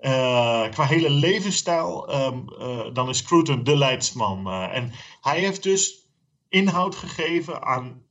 uh, 0.00 0.68
qua 0.70 0.84
hele 0.86 1.10
levensstijl, 1.10 2.14
um, 2.14 2.44
uh, 2.60 2.80
dan 2.92 3.08
is 3.08 3.18
Scruton 3.18 3.64
de 3.64 3.76
leidsman. 3.76 4.46
Uh, 4.46 4.76
en 4.76 4.92
hij 5.20 5.38
heeft 5.38 5.62
dus 5.62 6.08
inhoud 6.48 6.94
gegeven 6.94 7.62
aan 7.62 8.02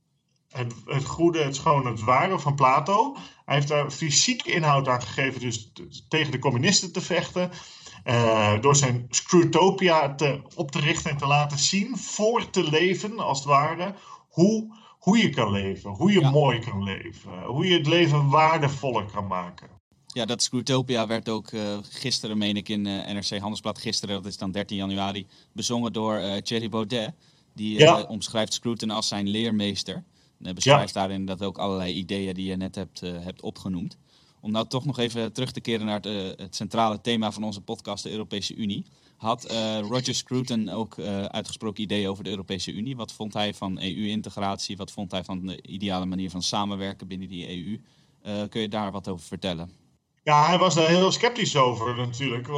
het, 0.52 0.74
het 0.84 1.04
goede, 1.04 1.42
het 1.42 1.56
schone, 1.56 1.90
het 1.90 2.00
ware 2.00 2.38
van 2.38 2.54
Plato. 2.54 3.16
Hij 3.44 3.54
heeft 3.54 3.68
daar 3.68 3.90
fysiek 3.90 4.42
inhoud 4.42 4.88
aan 4.88 5.02
gegeven, 5.02 5.40
dus 5.40 5.72
tegen 6.08 6.32
de 6.32 6.38
communisten 6.38 6.92
te 6.92 7.00
vechten. 7.00 7.50
Uh, 8.04 8.60
door 8.60 8.76
zijn 8.76 9.06
Scrutopia 9.10 10.14
te, 10.14 10.40
op 10.54 10.70
te 10.70 10.80
richten 10.80 11.10
en 11.10 11.16
te 11.16 11.26
laten 11.26 11.58
zien, 11.58 11.96
voor 11.96 12.50
te 12.50 12.70
leven 12.70 13.18
als 13.18 13.38
het 13.38 13.48
ware, 13.48 13.94
hoe, 14.28 14.76
hoe 14.98 15.18
je 15.18 15.30
kan 15.30 15.50
leven, 15.50 15.90
hoe 15.90 16.12
je 16.12 16.20
mooi 16.20 16.58
kan 16.58 16.82
leven, 16.82 17.42
hoe 17.42 17.66
je 17.66 17.76
het 17.76 17.86
leven 17.86 18.28
waardevoller 18.28 19.04
kan 19.04 19.26
maken. 19.26 19.68
Ja, 20.06 20.24
dat 20.24 20.42
Scrutopia 20.42 21.06
werd 21.06 21.28
ook 21.28 21.50
uh, 21.50 21.78
gisteren, 21.82 22.38
meen 22.38 22.56
ik, 22.56 22.68
in 22.68 22.86
uh, 22.86 23.06
NRC 23.06 23.38
Handelsblad, 23.38 23.78
gisteren, 23.78 24.14
dat 24.14 24.26
is 24.26 24.36
dan 24.36 24.50
13 24.50 24.76
januari, 24.76 25.26
bezongen 25.52 25.92
door 25.92 26.22
Thierry 26.42 26.68
Baudet. 26.68 27.12
Die 27.54 28.06
omschrijft 28.08 28.52
Scruton 28.52 28.90
als 28.90 29.08
zijn 29.08 29.28
leermeester. 29.28 30.04
En 30.42 30.54
beschrijft 30.54 30.94
ja. 30.94 31.00
daarin 31.00 31.26
dat 31.26 31.42
ook 31.42 31.58
allerlei 31.58 31.94
ideeën 31.94 32.34
die 32.34 32.46
je 32.46 32.56
net 32.56 32.74
hebt, 32.74 33.02
uh, 33.02 33.10
hebt 33.20 33.42
opgenoemd. 33.42 33.96
Om 34.40 34.50
nou 34.50 34.66
toch 34.66 34.84
nog 34.84 34.98
even 34.98 35.32
terug 35.32 35.52
te 35.52 35.60
keren 35.60 35.86
naar 35.86 35.94
het, 35.94 36.06
uh, 36.06 36.28
het 36.36 36.56
centrale 36.56 37.00
thema 37.00 37.32
van 37.32 37.44
onze 37.44 37.60
podcast, 37.60 38.02
de 38.02 38.10
Europese 38.10 38.54
Unie. 38.54 38.84
Had 39.16 39.52
Roger 39.80 40.14
Scruton 40.14 40.68
ook 40.68 40.98
uitgesproken 41.28 41.82
ideeën 41.82 42.08
over 42.08 42.24
de 42.24 42.30
Europese 42.30 42.72
Unie? 42.72 42.96
Wat 42.96 43.12
vond 43.12 43.32
hij 43.32 43.54
van 43.54 43.80
EU-integratie? 43.80 44.76
Wat 44.76 44.90
vond 44.90 45.10
hij 45.10 45.24
van 45.24 45.46
de 45.46 45.62
ideale 45.62 46.06
manier 46.06 46.30
van 46.30 46.42
samenwerken 46.42 47.06
binnen 47.06 47.28
die 47.28 47.48
EU? 47.48 47.80
kun 48.48 48.60
je 48.60 48.68
daar 48.68 48.92
wat 48.92 49.08
over 49.08 49.26
vertellen? 49.26 49.70
Ja, 50.22 50.46
hij 50.46 50.58
was 50.58 50.74
daar 50.74 50.88
heel 50.88 51.12
sceptisch 51.12 51.56
over 51.56 51.96
natuurlijk, 51.96 52.48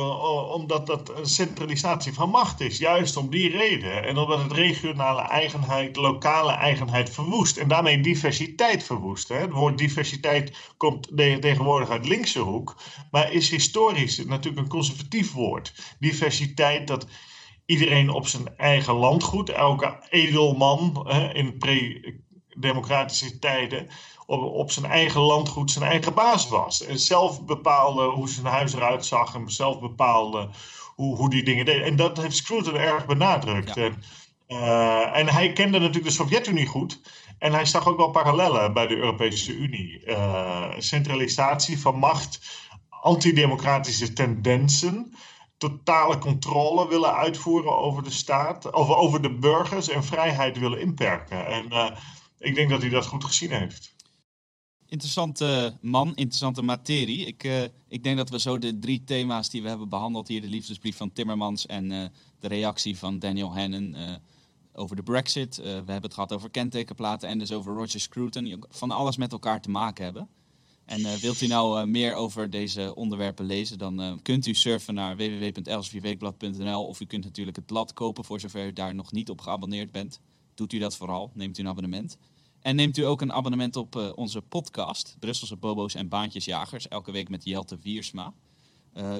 omdat 0.54 0.86
dat 0.86 1.18
een 1.18 1.26
centralisatie 1.26 2.12
van 2.12 2.30
macht 2.30 2.60
is. 2.60 2.78
Juist 2.78 3.16
om 3.16 3.30
die 3.30 3.50
reden. 3.50 4.04
En 4.04 4.16
omdat 4.16 4.42
het 4.42 4.52
regionale 4.52 5.20
eigenheid, 5.20 5.96
lokale 5.96 6.52
eigenheid 6.52 7.10
verwoest. 7.10 7.56
En 7.56 7.68
daarmee 7.68 8.00
diversiteit 8.00 8.84
verwoest. 8.84 9.28
Hè. 9.28 9.36
Het 9.36 9.52
woord 9.52 9.78
diversiteit 9.78 10.56
komt 10.76 11.16
tegenwoordig 11.16 11.88
uit 11.88 12.06
linkse 12.06 12.40
hoek, 12.40 12.76
maar 13.10 13.32
is 13.32 13.50
historisch 13.50 14.24
natuurlijk 14.24 14.62
een 14.62 14.68
conservatief 14.68 15.32
woord. 15.32 15.96
Diversiteit, 15.98 16.86
dat 16.86 17.06
iedereen 17.66 18.10
op 18.10 18.26
zijn 18.26 18.56
eigen 18.56 18.94
landgoed, 18.94 19.50
elke 19.50 20.06
edelman 20.10 21.06
hè, 21.08 21.32
in 21.34 21.58
pre-democratische 21.58 23.38
tijden 23.38 23.88
op, 24.26 24.70
zijn 24.70 24.86
eigen 24.86 25.20
landgoed 25.20 25.70
zijn 25.70 25.84
eigen 25.84 26.14
baas 26.14 26.48
was. 26.48 26.84
En 26.84 26.98
zelf 26.98 27.44
bepaalde 27.44 28.04
hoe 28.04 28.28
zijn 28.28 28.46
huis 28.46 28.74
eruit 28.74 29.04
zag 29.04 29.34
en 29.34 29.50
zelf 29.50 29.80
bepaalde 29.80 30.48
hoe, 30.94 31.16
hoe 31.16 31.30
die 31.30 31.42
dingen 31.42 31.64
deden. 31.64 31.84
En 31.84 31.96
dat 31.96 32.16
heeft 32.16 32.36
Scruton 32.36 32.76
erg 32.76 33.06
benadrukt. 33.06 33.76
En, 33.76 34.02
uh, 34.48 35.16
en, 35.16 35.28
hij 35.28 35.52
kende 35.52 35.78
natuurlijk 35.78 36.06
de 36.06 36.10
Sovjet-Unie 36.10 36.66
goed. 36.66 37.00
En 37.38 37.52
hij 37.52 37.64
zag 37.64 37.86
ook 37.86 37.96
wel 37.96 38.10
parallellen 38.10 38.72
bij 38.72 38.86
de 38.86 38.96
Europese 38.96 39.52
Unie. 39.52 40.02
Uh, 40.06 40.70
centralisatie 40.78 41.80
van 41.80 41.98
macht, 41.98 42.40
antidemocratische 42.88 44.12
tendensen 44.12 45.14
totale 45.62 46.18
controle 46.18 46.88
willen 46.88 47.14
uitvoeren 47.14 47.78
over 47.78 48.02
de 48.02 48.10
staat, 48.10 48.72
over, 48.72 48.96
over 48.96 49.22
de 49.22 49.34
burgers 49.34 49.88
en 49.88 50.04
vrijheid 50.04 50.58
willen 50.58 50.80
inperken. 50.80 51.46
En 51.46 51.66
uh, 51.70 51.90
ik 52.38 52.54
denk 52.54 52.70
dat 52.70 52.80
hij 52.80 52.90
dat 52.90 53.06
goed 53.06 53.24
gezien 53.24 53.52
heeft. 53.52 53.91
Interessante 54.92 55.76
man, 55.80 56.08
interessante 56.08 56.62
materie. 56.62 57.26
Ik, 57.26 57.44
uh, 57.44 57.62
ik 57.88 58.02
denk 58.02 58.16
dat 58.16 58.30
we 58.30 58.40
zo 58.40 58.58
de 58.58 58.78
drie 58.78 59.04
thema's 59.04 59.50
die 59.50 59.62
we 59.62 59.68
hebben 59.68 59.88
behandeld 59.88 60.28
hier, 60.28 60.40
de 60.40 60.48
liefdesbrief 60.48 60.96
van 60.96 61.12
Timmermans 61.12 61.66
en 61.66 61.90
uh, 61.90 62.04
de 62.40 62.48
reactie 62.48 62.98
van 62.98 63.18
Daniel 63.18 63.54
Hannon 63.54 63.96
over 64.72 64.96
de 64.96 65.02
Brexit. 65.02 65.56
we 65.56 65.62
hebben 65.62 66.02
het 66.02 66.14
gehad 66.14 66.32
over 66.32 66.50
kentekenplaten 66.50 67.28
en 67.28 67.38
dus 67.38 67.52
over 67.52 67.74
Roger 67.74 68.00
Scruton, 68.00 68.44
die 68.44 68.56
van 68.68 68.90
alles 68.90 69.16
met 69.16 69.32
elkaar 69.32 69.60
te 69.60 69.70
maken 69.70 70.04
hebben. 70.04 70.28
En 70.84 71.20
wilt 71.20 71.40
u 71.40 71.46
nou 71.46 71.86
meer 71.86 72.14
over 72.14 72.50
deze 72.50 72.94
onderwerpen 72.94 73.44
lezen, 73.44 73.78
dan 73.78 74.20
kunt 74.22 74.46
u 74.46 74.54
surfen 74.54 74.94
naar 74.94 75.16
www.elsevierweekblad.nl 75.16 76.86
of 76.86 77.00
u 77.00 77.04
kunt 77.04 77.24
natuurlijk 77.24 77.56
het 77.56 77.66
blad 77.66 77.92
kopen 77.92 78.24
voor 78.24 78.40
zover 78.40 78.66
u 78.66 78.72
daar 78.72 78.94
nog 78.94 79.12
niet 79.12 79.30
op 79.30 79.40
geabonneerd 79.40 79.92
bent. 79.92 80.20
Doet 80.54 80.72
u 80.72 80.78
dat 80.78 80.96
vooral, 80.96 81.30
neemt 81.34 81.58
u 81.58 81.62
een 81.62 81.68
abonnement. 81.68 82.16
En 82.62 82.76
neemt 82.76 82.96
u 82.96 83.02
ook 83.02 83.20
een 83.20 83.32
abonnement 83.32 83.76
op 83.76 84.12
onze 84.14 84.42
podcast, 84.42 85.16
Brusselse 85.18 85.56
Bobo's 85.56 85.94
en 85.94 86.08
Baantjesjagers, 86.08 86.88
elke 86.88 87.12
week 87.12 87.28
met 87.28 87.44
Jelte 87.44 87.78
Wiersma. 87.82 88.34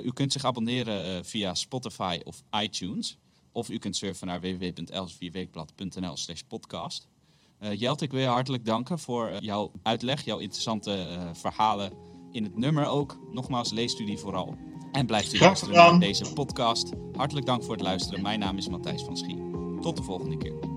u 0.05 0.13
kunt 0.13 0.33
zich 0.33 0.45
abonneren 0.45 1.25
via 1.25 1.55
Spotify 1.55 2.21
of 2.25 2.43
iTunes. 2.61 3.19
Of 3.53 3.71
u 3.71 3.79
kunt 3.79 3.97
surfen 3.97 4.27
naar 4.27 4.41
www.elsevierweekblad.nl 4.41 6.17
slash 6.17 6.41
podcast. 6.41 7.09
Jelte, 7.73 8.05
ik 8.05 8.11
wil 8.11 8.21
je 8.21 8.27
hartelijk 8.27 8.65
danken 8.65 8.99
voor 8.99 9.37
jouw 9.41 9.73
uitleg, 9.83 10.25
jouw 10.25 10.39
interessante 10.39 11.07
verhalen 11.33 11.93
in 12.33 12.45
het 12.45 12.57
nummer 12.57 12.87
ook. 12.87 13.19
Nogmaals, 13.33 13.73
leest 13.73 13.99
u 14.01 14.05
die 14.05 14.19
vooral. 14.19 14.57
En 14.93 15.07
blijft 15.07 15.33
u 15.33 15.39
luisteren 15.39 15.75
naar 15.75 15.99
deze 15.99 16.33
podcast. 16.33 16.93
Hartelijk 17.17 17.47
dank 17.47 17.63
voor 17.63 17.73
het 17.73 17.83
luisteren. 17.83 18.23
Mijn 18.23 18.39
naam 18.39 18.57
is 18.57 18.69
Matthijs 18.69 19.03
van 19.03 19.17
Schie. 19.17 19.51
Tot 19.81 19.97
de 19.97 20.03
volgende 20.03 20.37
keer. 20.37 20.72